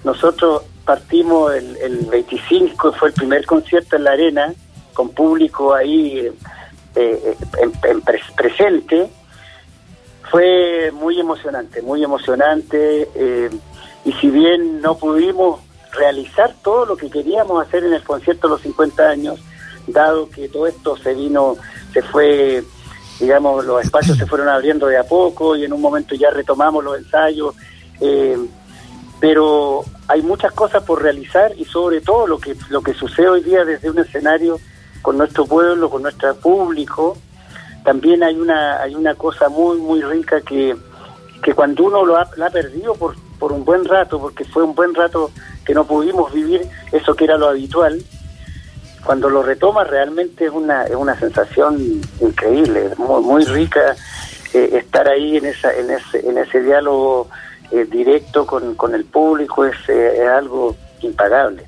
nosotros 0.04 0.62
partimos 0.84 1.54
el, 1.54 1.76
el 1.78 2.06
25, 2.06 2.92
fue 2.92 3.08
el 3.08 3.14
primer 3.14 3.46
concierto 3.46 3.96
en 3.96 4.04
la 4.04 4.12
arena, 4.12 4.54
con 4.94 5.10
público 5.10 5.74
ahí 5.74 6.18
eh, 6.18 6.34
eh, 6.94 7.36
en, 7.58 8.00
presente. 8.36 9.10
Fue 10.30 10.90
muy 10.92 11.20
emocionante, 11.20 11.82
muy 11.82 12.02
emocionante. 12.02 13.08
Eh, 13.14 13.50
y 14.04 14.12
si 14.12 14.30
bien 14.30 14.80
no 14.80 14.96
pudimos 14.96 15.60
realizar 15.92 16.54
todo 16.62 16.86
lo 16.86 16.96
que 16.96 17.10
queríamos 17.10 17.66
hacer 17.66 17.84
en 17.84 17.92
el 17.92 18.02
concierto 18.02 18.48
de 18.48 18.54
los 18.54 18.62
50 18.62 19.08
años, 19.08 19.40
dado 19.86 20.28
que 20.28 20.48
todo 20.48 20.66
esto 20.66 20.96
se 20.96 21.14
vino, 21.14 21.56
se 21.92 22.02
fue, 22.02 22.64
digamos, 23.20 23.64
los 23.64 23.84
espacios 23.84 24.16
se 24.16 24.26
fueron 24.26 24.48
abriendo 24.48 24.86
de 24.86 24.96
a 24.96 25.04
poco 25.04 25.56
y 25.56 25.64
en 25.64 25.72
un 25.72 25.80
momento 25.80 26.14
ya 26.14 26.30
retomamos 26.30 26.82
los 26.82 26.98
ensayos. 26.98 27.54
Pero 29.24 29.82
hay 30.06 30.20
muchas 30.20 30.52
cosas 30.52 30.82
por 30.82 31.02
realizar 31.02 31.50
y 31.56 31.64
sobre 31.64 32.02
todo 32.02 32.26
lo 32.26 32.38
que 32.38 32.54
lo 32.68 32.82
que 32.82 32.92
sucede 32.92 33.26
hoy 33.26 33.42
día 33.42 33.64
desde 33.64 33.88
un 33.88 33.98
escenario 33.98 34.60
con 35.00 35.16
nuestro 35.16 35.46
pueblo, 35.46 35.88
con 35.88 36.02
nuestro 36.02 36.34
público, 36.36 37.16
también 37.84 38.22
hay 38.22 38.38
una 38.38 38.82
hay 38.82 38.94
una 38.94 39.14
cosa 39.14 39.48
muy 39.48 39.78
muy 39.78 40.02
rica 40.02 40.42
que, 40.42 40.76
que 41.42 41.54
cuando 41.54 41.84
uno 41.84 42.04
lo 42.04 42.18
ha, 42.18 42.28
ha 42.44 42.50
perdido 42.50 42.96
por, 42.96 43.16
por 43.38 43.52
un 43.52 43.64
buen 43.64 43.86
rato, 43.86 44.20
porque 44.20 44.44
fue 44.44 44.62
un 44.62 44.74
buen 44.74 44.94
rato 44.94 45.30
que 45.64 45.72
no 45.72 45.86
pudimos 45.86 46.30
vivir 46.30 46.60
eso 46.92 47.14
que 47.14 47.24
era 47.24 47.38
lo 47.38 47.48
habitual, 47.48 48.04
cuando 49.06 49.30
lo 49.30 49.42
retoma 49.42 49.84
realmente 49.84 50.44
es 50.44 50.52
una, 50.52 50.84
es 50.84 50.96
una 50.96 51.18
sensación 51.18 52.02
increíble, 52.20 52.90
muy, 52.98 53.22
muy 53.22 53.44
rica 53.46 53.96
eh, 54.52 54.68
estar 54.72 55.08
ahí 55.08 55.38
en, 55.38 55.46
esa, 55.46 55.72
en, 55.72 55.90
ese, 55.90 56.28
en 56.28 56.36
ese 56.36 56.60
diálogo 56.60 57.30
eh, 57.70 57.84
directo 57.90 58.46
con, 58.46 58.74
con 58.74 58.94
el 58.94 59.04
público, 59.04 59.64
es, 59.64 59.76
eh, 59.88 60.22
es 60.22 60.28
algo 60.28 60.76
impagable. 61.00 61.66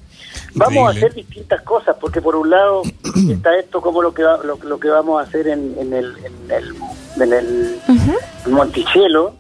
Vamos 0.55 0.89
a 0.89 0.91
hacer 0.97 1.15
distintas 1.15 1.63
cosas, 1.63 1.97
porque 2.01 2.23
por 2.23 2.35
un 2.37 2.51
lado 2.51 2.83
está 3.31 3.57
esto 3.59 3.81
como 3.81 4.03
lo 4.03 4.15
que 4.15 4.23
lo, 4.23 4.57
lo, 4.63 4.81
que 4.81 4.89
vamos 4.89 5.21
a 5.21 5.29
hacer 5.29 5.49
en, 5.49 5.75
en 5.79 5.93
el, 5.93 6.17
en 6.25 6.51
el, 6.51 6.77
en 7.21 7.33
el 7.33 7.81
Monticello, 8.47 9.35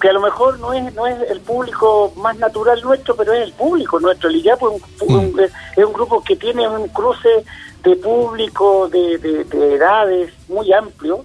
que 0.00 0.08
a 0.08 0.12
lo 0.12 0.20
mejor 0.20 0.58
no 0.58 0.72
es 0.72 0.92
no 0.94 1.06
es 1.06 1.30
el 1.30 1.40
público 1.40 2.12
más 2.16 2.36
natural 2.38 2.80
nuestro, 2.82 3.14
pero 3.16 3.32
es 3.32 3.42
el 3.42 3.52
público 3.52 4.00
nuestro. 4.00 4.28
El 4.28 4.44
IAPO 4.44 4.76
es 4.76 5.02
un, 5.02 5.40
es 5.40 5.84
un 5.84 5.92
grupo 5.92 6.22
que 6.22 6.36
tiene 6.36 6.68
un 6.68 6.88
cruce 6.88 7.44
de 7.84 7.96
público, 7.96 8.88
de, 8.88 9.18
de, 9.18 9.44
de, 9.44 9.74
edades 9.74 10.32
muy 10.48 10.72
amplio. 10.72 11.24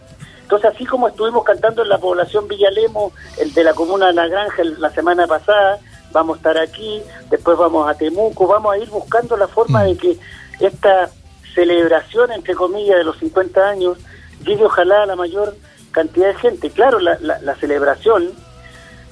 Entonces, 0.50 0.72
así 0.74 0.84
como 0.84 1.08
estuvimos 1.08 1.44
cantando 1.44 1.84
en 1.84 1.90
la 1.90 2.00
población 2.00 2.48
Villalemo, 2.48 3.12
el 3.38 3.54
de 3.54 3.64
la 3.64 3.76
comuna 3.76 4.08
de 4.08 4.14
La 4.14 4.28
Granja 4.28 4.64
la 4.64 4.90
semana 4.90 5.28
pasada, 5.28 5.78
vamos 6.12 6.38
a 6.38 6.40
estar 6.40 6.58
aquí, 6.58 7.04
después 7.30 7.56
vamos 7.56 7.88
a 7.88 7.94
Temuco, 7.94 8.48
vamos 8.48 8.74
a 8.74 8.80
ir 8.80 8.90
buscando 8.90 9.38
la 9.38 9.48
forma 9.48 9.84
de 9.84 9.96
que 9.96 10.18
esta 10.60 11.12
celebración, 11.54 12.32
entre 12.32 12.56
comillas, 12.56 12.98
de 12.98 13.04
los 13.04 13.20
50 13.20 13.62
años, 13.62 14.00
llegue 14.44 14.66
ojalá 14.66 15.04
a 15.04 15.06
la 15.06 15.16
mayor 15.16 15.56
cantidad 15.92 16.30
de 16.30 16.36
gente. 16.40 16.72
Claro, 16.72 16.98
la, 16.98 17.16
la, 17.22 17.40
la 17.42 17.54
celebración 17.58 18.32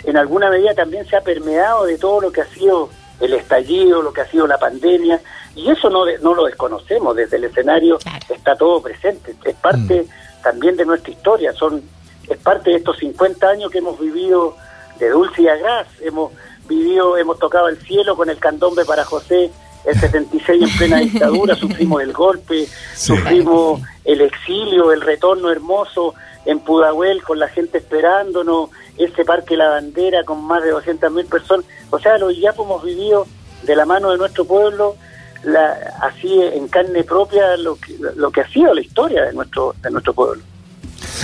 en 0.06 0.18
alguna 0.18 0.50
medida 0.50 0.74
también 0.74 1.06
se 1.06 1.18
ha 1.18 1.22
permeado 1.22 1.86
de 1.86 2.00
todo 2.00 2.20
lo 2.20 2.32
que 2.32 2.42
ha 2.42 2.48
sido 2.48 2.90
el 3.20 3.36
estallido, 3.36 4.02
lo 4.02 4.12
que 4.12 4.22
ha 4.22 4.32
sido 4.32 4.48
la 4.48 4.58
pandemia, 4.58 5.22
y 5.54 5.70
eso 5.70 5.88
no, 5.92 6.04
no 6.20 6.34
lo 6.34 6.46
desconocemos, 6.46 7.16
desde 7.16 7.38
el 7.38 7.44
escenario 7.44 8.00
claro. 8.00 8.26
está 8.28 8.56
todo 8.56 8.82
presente, 8.82 9.36
es 9.44 9.56
parte 9.58 10.02
mm. 10.02 10.27
También 10.44 10.76
de 10.76 10.86
nuestra 10.86 11.12
historia, 11.12 11.54
son 11.54 11.82
es 12.30 12.38
parte 12.40 12.72
de 12.72 12.78
estos 12.78 12.98
50 12.98 13.48
años 13.48 13.72
que 13.72 13.78
hemos 13.78 14.00
vivido 14.00 14.56
de 15.00 15.10
dulce 15.10 15.44
y 15.44 15.48
agraz, 15.48 15.88
hemos 16.02 16.34
vivido, 16.68 17.18
hemos 17.18 17.40
tocado 17.40 17.70
el 17.70 17.78
cielo 17.78 18.16
con 18.16 18.30
el 18.30 18.38
candombe 18.38 18.84
para 18.86 19.06
José, 19.06 19.52
el 19.86 19.96
76 20.00 20.64
en 20.64 20.78
plena 20.78 20.98
dictadura, 20.98 21.56
sufrimos 21.56 22.02
el 22.02 22.14
golpe, 22.14 22.66
sí. 22.66 23.16
sufrimos 23.16 23.82
el 24.04 24.22
exilio, 24.22 24.92
el 24.92 25.02
retorno 25.02 25.52
hermoso 25.52 26.14
en 26.46 26.60
Pudahuel 26.60 27.24
con 27.24 27.40
la 27.40 27.48
gente 27.50 27.78
esperándonos, 27.78 28.70
ese 28.98 29.26
Parque 29.26 29.56
La 29.56 29.70
Bandera 29.70 30.24
con 30.24 30.44
más 30.44 30.64
de 30.64 30.72
200 30.72 31.12
mil 31.12 31.26
personas. 31.26 31.66
O 31.90 32.00
sea, 32.00 32.18
los 32.18 32.36
ya 32.38 32.52
hemos 32.52 32.84
vivido 32.84 33.28
de 33.64 33.76
la 33.76 33.86
mano 33.86 34.12
de 34.12 34.18
nuestro 34.18 34.46
pueblo, 34.46 34.96
la, 35.44 35.78
así 36.02 36.42
en 36.42 36.68
carne 36.68 37.04
propia, 37.04 37.58
lo 37.58 37.76
que, 37.76 37.96
lo 38.16 38.32
que 38.32 38.42
ha 38.42 38.48
sido 38.50 38.74
la 38.74 38.82
historia 38.82 39.24
de 39.24 39.34
nuestro, 39.34 39.76
de 39.82 39.92
nuestro 39.92 40.14
pueblo. 40.14 40.42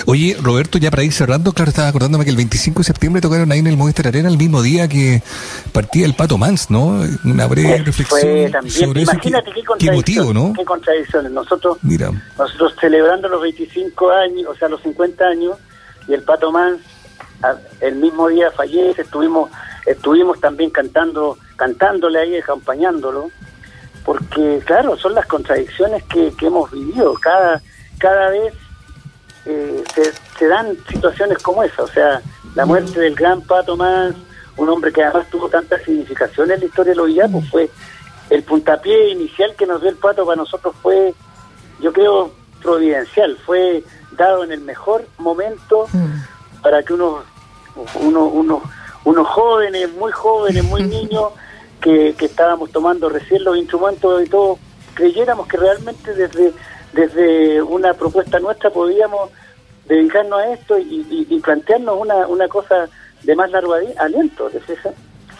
Oye, 0.05 0.37
Roberto, 0.41 0.77
ya 0.77 0.91
para 0.91 1.03
ir 1.03 1.13
cerrando, 1.13 1.51
claro, 1.51 1.69
estaba 1.69 1.87
acordándome 1.87 2.23
que 2.23 2.31
el 2.31 2.37
25 2.37 2.79
de 2.79 2.83
septiembre 2.83 3.21
tocaron 3.21 3.51
ahí 3.51 3.59
en 3.59 3.67
el 3.67 3.77
Movistar 3.77 4.07
Arena 4.07 4.29
el 4.29 4.37
mismo 4.37 4.61
día 4.61 4.87
que 4.87 5.21
partía 5.71 6.05
el 6.05 6.13
Pato 6.13 6.37
Mans, 6.37 6.69
¿no? 6.69 7.01
Una 7.23 7.47
breve 7.47 7.69
Fue 7.69 7.85
reflexión 7.85 8.51
también, 8.51 8.87
sobre 8.87 9.01
imagínate 9.01 9.49
eso. 9.51 9.73
qué, 9.77 9.85
qué, 9.85 9.91
motivo, 9.91 10.33
¿no? 10.33 10.53
Qué 10.53 10.65
contradicciones. 10.65 11.31
Nosotros, 11.31 11.77
Mira. 11.81 12.11
nosotros 12.37 12.73
celebrando 12.79 13.29
los 13.29 13.41
25 13.41 14.11
años, 14.11 14.49
o 14.49 14.55
sea, 14.55 14.67
los 14.67 14.81
50 14.81 15.25
años, 15.25 15.57
y 16.07 16.13
el 16.13 16.21
Pato 16.23 16.51
Mans 16.51 16.79
el 17.81 17.95
mismo 17.95 18.29
día 18.29 18.51
fallece, 18.51 19.01
estuvimos 19.01 19.49
estuvimos 19.85 20.39
también 20.39 20.69
cantando 20.69 21.37
cantándole 21.57 22.19
ahí, 22.19 22.37
acompañándolo, 22.37 23.31
porque 24.05 24.61
claro, 24.65 24.97
son 24.97 25.13
las 25.15 25.25
contradicciones 25.25 26.03
que, 26.03 26.31
que 26.33 26.47
hemos 26.47 26.69
vivido. 26.71 27.13
Cada, 27.15 27.61
cada 27.97 28.29
vez 28.29 28.53
eh, 29.45 29.83
se, 29.93 30.13
se, 30.37 30.47
dan 30.47 30.77
situaciones 30.89 31.37
como 31.39 31.63
esa, 31.63 31.83
o 31.83 31.87
sea, 31.87 32.21
la 32.55 32.65
muerte 32.65 32.99
del 32.99 33.15
gran 33.15 33.41
Pato 33.41 33.75
Más, 33.75 34.13
un 34.57 34.69
hombre 34.69 34.91
que 34.91 35.03
además 35.03 35.27
tuvo 35.29 35.49
tanta 35.49 35.79
significación 35.79 36.51
en 36.51 36.59
la 36.59 36.65
historia 36.65 36.91
de 36.91 36.97
los 36.97 37.07
Villapos, 37.07 37.49
fue 37.49 37.69
el 38.29 38.43
puntapié 38.43 39.09
inicial 39.09 39.55
que 39.55 39.65
nos 39.65 39.81
dio 39.81 39.89
el 39.89 39.97
Pato 39.97 40.25
para 40.25 40.37
nosotros 40.37 40.73
fue, 40.81 41.13
yo 41.81 41.91
creo, 41.91 42.31
providencial, 42.61 43.37
fue 43.45 43.83
dado 44.11 44.43
en 44.43 44.51
el 44.51 44.61
mejor 44.61 45.05
momento 45.17 45.87
para 46.61 46.83
que 46.83 46.93
unos 46.93 47.23
uno, 47.95 48.25
uno, 48.25 48.61
unos 49.03 49.27
jóvenes, 49.27 49.91
muy 49.93 50.11
jóvenes, 50.11 50.63
muy 50.63 50.83
niños, 50.87 51.31
que, 51.83 52.15
que 52.17 52.25
estábamos 52.25 52.71
tomando 52.71 53.09
recién 53.09 53.43
los 53.43 53.57
instrumentos 53.57 54.23
y 54.23 54.29
todo, 54.29 54.57
creyéramos 54.93 55.47
que 55.47 55.57
realmente 55.57 56.13
desde, 56.13 56.53
desde 56.93 57.61
una 57.61 57.93
propuesta 57.93 58.39
nuestra 58.39 58.69
podíamos 58.69 59.29
dedicarnos 59.85 60.39
a 60.39 60.53
esto 60.53 60.79
y, 60.79 61.05
y, 61.11 61.27
y 61.29 61.39
plantearnos 61.41 61.99
una, 61.99 62.25
una 62.27 62.47
cosa 62.47 62.87
de 63.21 63.35
más 63.35 63.51
largo 63.51 63.73
aliento. 63.97 64.49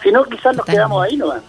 Si 0.02 0.12
no, 0.12 0.24
quizás 0.24 0.54
nos 0.54 0.66
quedamos 0.66 1.02
ahí 1.02 1.16
nomás. 1.16 1.42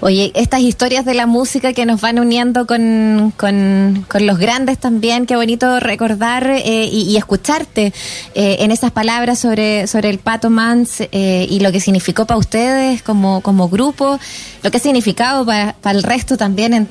Oye, 0.00 0.32
estas 0.34 0.60
historias 0.60 1.04
de 1.04 1.14
la 1.14 1.26
música 1.26 1.72
que 1.72 1.86
nos 1.86 2.00
van 2.00 2.18
uniendo 2.18 2.66
con, 2.66 3.32
con, 3.36 4.04
con 4.08 4.26
los 4.26 4.38
grandes 4.38 4.78
también, 4.78 5.26
qué 5.26 5.36
bonito 5.36 5.80
recordar 5.80 6.46
eh, 6.48 6.88
y, 6.90 7.16
escucharte 7.16 7.92
eh, 8.34 8.56
en 8.60 8.70
esas 8.70 8.90
palabras 8.90 9.38
sobre, 9.38 9.86
sobre 9.86 10.10
el 10.10 10.18
Pato 10.18 10.50
Mans 10.50 11.00
eh, 11.00 11.46
y 11.48 11.60
lo 11.60 11.72
que 11.72 11.80
significó 11.80 12.26
para 12.26 12.38
ustedes 12.38 13.02
como, 13.02 13.40
como 13.42 13.68
grupo, 13.68 14.18
lo 14.62 14.70
que 14.70 14.76
ha 14.76 14.80
significado 14.80 15.44
para, 15.44 15.74
para 15.80 15.96
el 15.96 16.02
resto 16.02 16.36
también 16.36 16.74
en 16.74 16.88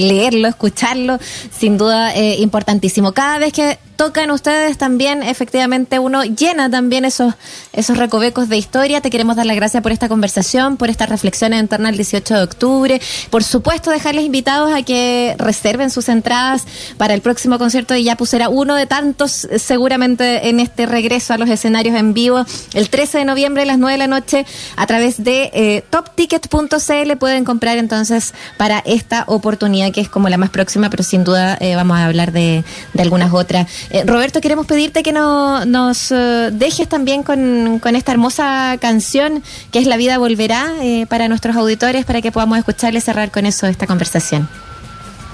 leerlo, 0.00 0.48
escucharlo, 0.48 1.18
sin 1.56 1.78
duda 1.78 2.14
eh, 2.14 2.36
importantísimo. 2.38 3.12
Cada 3.12 3.38
vez 3.38 3.52
que 3.52 3.78
tocan 3.96 4.30
ustedes 4.30 4.78
también, 4.78 5.22
efectivamente 5.22 5.98
uno 5.98 6.24
llena 6.24 6.68
también 6.68 7.04
esos, 7.04 7.34
esos 7.72 7.96
recovecos 7.98 8.48
de 8.48 8.56
historia. 8.56 9.00
Te 9.00 9.10
queremos 9.10 9.36
dar 9.36 9.46
las 9.46 9.54
gracias 9.54 9.82
por 9.82 9.92
esta 9.92 10.08
conversación, 10.08 10.76
por 10.76 10.90
esta 10.90 11.06
reflexión 11.06 11.52
en 11.52 11.68
torno 11.68 11.88
al 11.88 11.96
18 11.96 12.34
de 12.34 12.42
octubre. 12.42 13.00
Por 13.30 13.44
supuesto, 13.44 13.90
dejarles 13.90 14.24
invitados 14.24 14.72
a 14.72 14.82
que 14.82 15.36
reserven 15.38 15.90
sus 15.90 16.08
entradas 16.08 16.64
para 16.96 17.14
el 17.14 17.20
próximo 17.20 17.58
concierto 17.58 17.94
de 17.94 18.02
Yapu 18.02 18.26
será 18.26 18.48
uno 18.48 18.74
de 18.74 18.86
tantos 18.86 19.46
seguramente 19.56 20.48
en 20.48 20.60
este 20.60 20.86
regreso 20.86 21.34
a 21.34 21.38
los 21.38 21.48
escenarios 21.48 21.96
en 21.96 22.14
vivo 22.14 22.44
el 22.74 22.90
13 22.90 23.18
de 23.18 23.24
noviembre 23.24 23.62
a 23.62 23.66
las 23.66 23.78
9 23.78 23.92
de 23.92 23.98
la 23.98 24.06
noche 24.06 24.46
a 24.76 24.86
través 24.86 25.22
de 25.22 25.50
eh, 25.52 25.84
topticket.cl 25.90 27.16
pueden 27.18 27.44
comprar 27.44 27.78
entonces 27.78 28.34
para 28.56 28.80
esta 28.80 29.24
oportunidad 29.26 29.81
que 29.90 30.00
es 30.00 30.08
como 30.08 30.28
la 30.28 30.36
más 30.36 30.50
próxima, 30.50 30.90
pero 30.90 31.02
sin 31.02 31.24
duda 31.24 31.56
eh, 31.60 31.74
vamos 31.74 31.96
a 31.96 32.06
hablar 32.06 32.32
de, 32.32 32.64
de 32.92 33.02
algunas 33.02 33.32
otras. 33.32 33.66
Eh, 33.90 34.04
Roberto, 34.06 34.40
queremos 34.40 34.66
pedirte 34.66 35.02
que 35.02 35.12
no, 35.12 35.64
nos 35.64 36.10
uh, 36.10 36.50
dejes 36.52 36.88
también 36.88 37.22
con, 37.22 37.78
con, 37.80 37.96
esta 37.96 38.12
hermosa 38.12 38.76
canción 38.80 39.42
que 39.70 39.78
es 39.78 39.86
La 39.86 39.96
vida 39.96 40.18
volverá 40.18 40.72
eh, 40.80 41.06
para 41.08 41.28
nuestros 41.28 41.56
auditores, 41.56 42.04
para 42.04 42.22
que 42.22 42.30
podamos 42.30 42.58
escucharle 42.58 43.00
cerrar 43.00 43.30
con 43.30 43.46
eso 43.46 43.66
esta 43.66 43.86
conversación. 43.86 44.48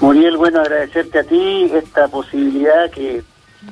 Muriel, 0.00 0.36
bueno, 0.36 0.60
agradecerte 0.60 1.18
a 1.18 1.24
ti 1.24 1.70
esta 1.74 2.08
posibilidad 2.08 2.90
que 2.90 3.22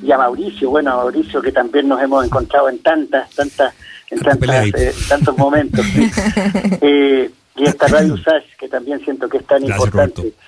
y 0.01 0.11
a 0.11 0.17
Mauricio, 0.17 0.69
bueno, 0.69 0.91
a 0.91 0.95
Mauricio 0.97 1.41
que 1.41 1.51
también 1.51 1.87
nos 1.87 2.01
hemos 2.01 2.25
encontrado 2.25 2.69
en 2.69 2.79
tantas, 2.79 3.29
tantas, 3.31 3.73
en 4.09 4.19
tantas, 4.19 4.67
eh, 4.67 4.93
tantos 5.07 5.37
momentos. 5.37 5.85
¿sí? 5.85 6.09
eh, 6.81 7.31
y 7.55 7.63
esta 7.63 7.87
Radio 7.87 8.13
USAS, 8.13 8.43
que 8.59 8.67
también 8.67 8.99
siento 9.03 9.27
que 9.27 9.37
es 9.37 9.45
tan 9.45 9.59
Gracias, 9.63 9.77
importante. 9.77 10.21
Roberto. 10.21 10.39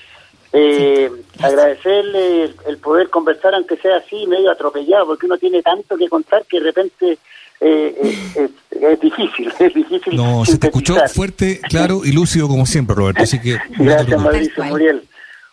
Eh, 0.51 1.11
sí. 1.13 1.43
Agradecerle 1.43 2.43
el, 2.45 2.55
el, 2.65 2.77
poder 2.77 3.09
conversar, 3.09 3.53
aunque 3.53 3.77
sea 3.77 3.97
así, 3.97 4.25
medio 4.25 4.51
atropellado, 4.51 5.05
porque 5.05 5.27
uno 5.27 5.37
tiene 5.37 5.61
tanto 5.61 5.95
que 5.95 6.09
contar 6.09 6.43
que 6.45 6.59
de 6.59 6.65
repente 6.65 7.19
eh, 7.61 7.95
es, 8.35 8.51
es, 8.81 8.99
difícil, 8.99 9.53
es 9.59 9.73
difícil. 9.73 10.15
No, 10.15 10.45
se 10.45 10.57
te 10.57 10.67
escuchó 10.67 10.95
fuerte, 11.07 11.59
claro 11.69 12.01
y 12.03 12.11
lúcido 12.11 12.47
como 12.47 12.65
siempre, 12.65 12.95
Roberto. 12.95 13.23
Así 13.23 13.39
que 13.39 13.59
gracias, 13.77 14.21
Mauricio 14.21 14.63
Muriel. 14.63 15.03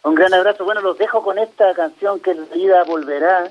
Un 0.04 0.14
gran 0.14 0.32
abrazo. 0.32 0.64
Bueno, 0.64 0.80
los 0.82 0.96
dejo 0.98 1.22
con 1.22 1.38
esta 1.38 1.74
canción 1.74 2.20
que 2.20 2.34
la 2.34 2.44
vida 2.54 2.84
volverá, 2.84 3.50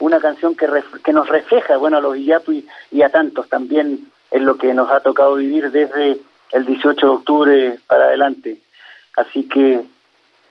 una 0.00 0.18
canción 0.18 0.56
que, 0.56 0.66
ref, 0.66 0.86
que 1.04 1.12
nos 1.12 1.28
refleja, 1.28 1.76
bueno, 1.76 1.98
a 1.98 2.00
los 2.00 2.16
Iyapu 2.16 2.52
y, 2.52 2.66
y 2.90 3.02
a 3.02 3.10
tantos 3.10 3.48
también 3.48 4.10
en 4.30 4.44
lo 4.44 4.56
que 4.56 4.72
nos 4.72 4.90
ha 4.90 5.00
tocado 5.00 5.36
vivir 5.36 5.70
desde 5.70 6.18
el 6.52 6.64
18 6.64 7.06
de 7.06 7.12
octubre 7.12 7.78
para 7.86 8.06
adelante. 8.06 8.58
Así 9.16 9.44
que 9.44 9.84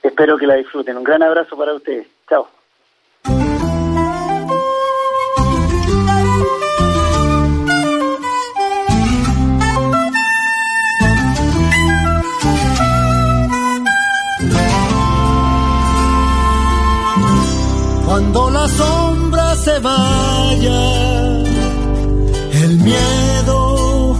Espero 0.04 0.36
que 0.36 0.46
la 0.46 0.56
disfruten. 0.56 0.98
Un 0.98 1.02
gran 1.02 1.22
abrazo 1.22 1.56
para 1.56 1.72
ustedes. 1.72 2.06
Chao. 2.28 2.46
Cuando 18.06 18.50
la 18.50 18.68
sombra 18.68 19.54
se 19.56 19.78
vaya, 19.80 20.80
el 22.62 22.76
miedo, 22.78 24.16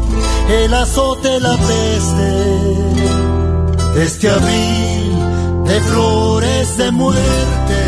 el 0.48 0.74
azote, 0.74 1.40
la 1.40 1.56
peste, 1.58 2.32
este 4.02 4.30
abril 4.30 5.03
de 5.74 5.80
flores 5.80 6.76
de 6.76 6.90
muerte, 6.92 7.80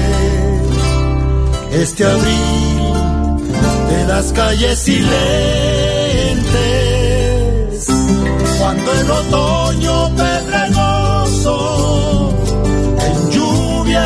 este 1.70 2.04
abril 2.04 2.94
de 3.90 4.06
las 4.08 4.32
calles 4.32 4.76
silentes, 4.80 5.06
cuando 8.58 8.92
el 8.92 9.08
otoño 9.08 10.16
pedregoso 10.16 11.56
en 13.06 13.30
lluvia 13.30 14.04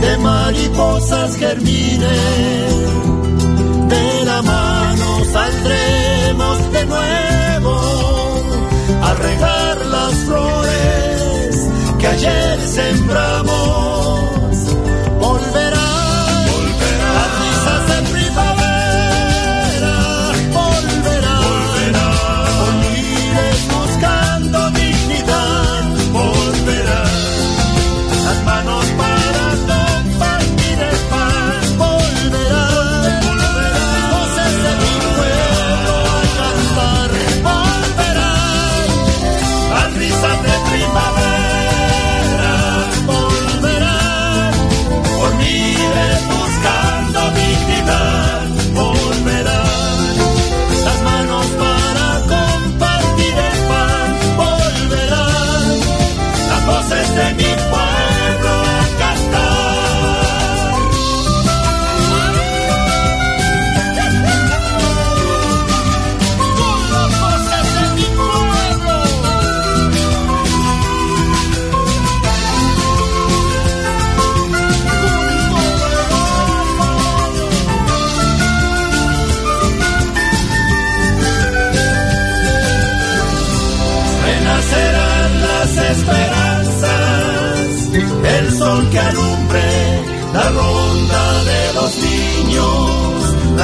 de 0.00 0.18
mariposas 0.18 1.36
germine, 1.36 2.18
de 3.94 4.24
la 4.24 4.42
mano 4.42 5.24
saldremos 5.32 6.72
de 6.72 6.84
nuevo 6.86 7.76
a 9.02 9.14
regar 9.14 9.86
las 9.86 10.14
flores 10.26 11.13
que 12.04 12.08
ayer 12.08 12.60
sembramos. 12.60 14.33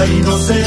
la. 0.06 0.60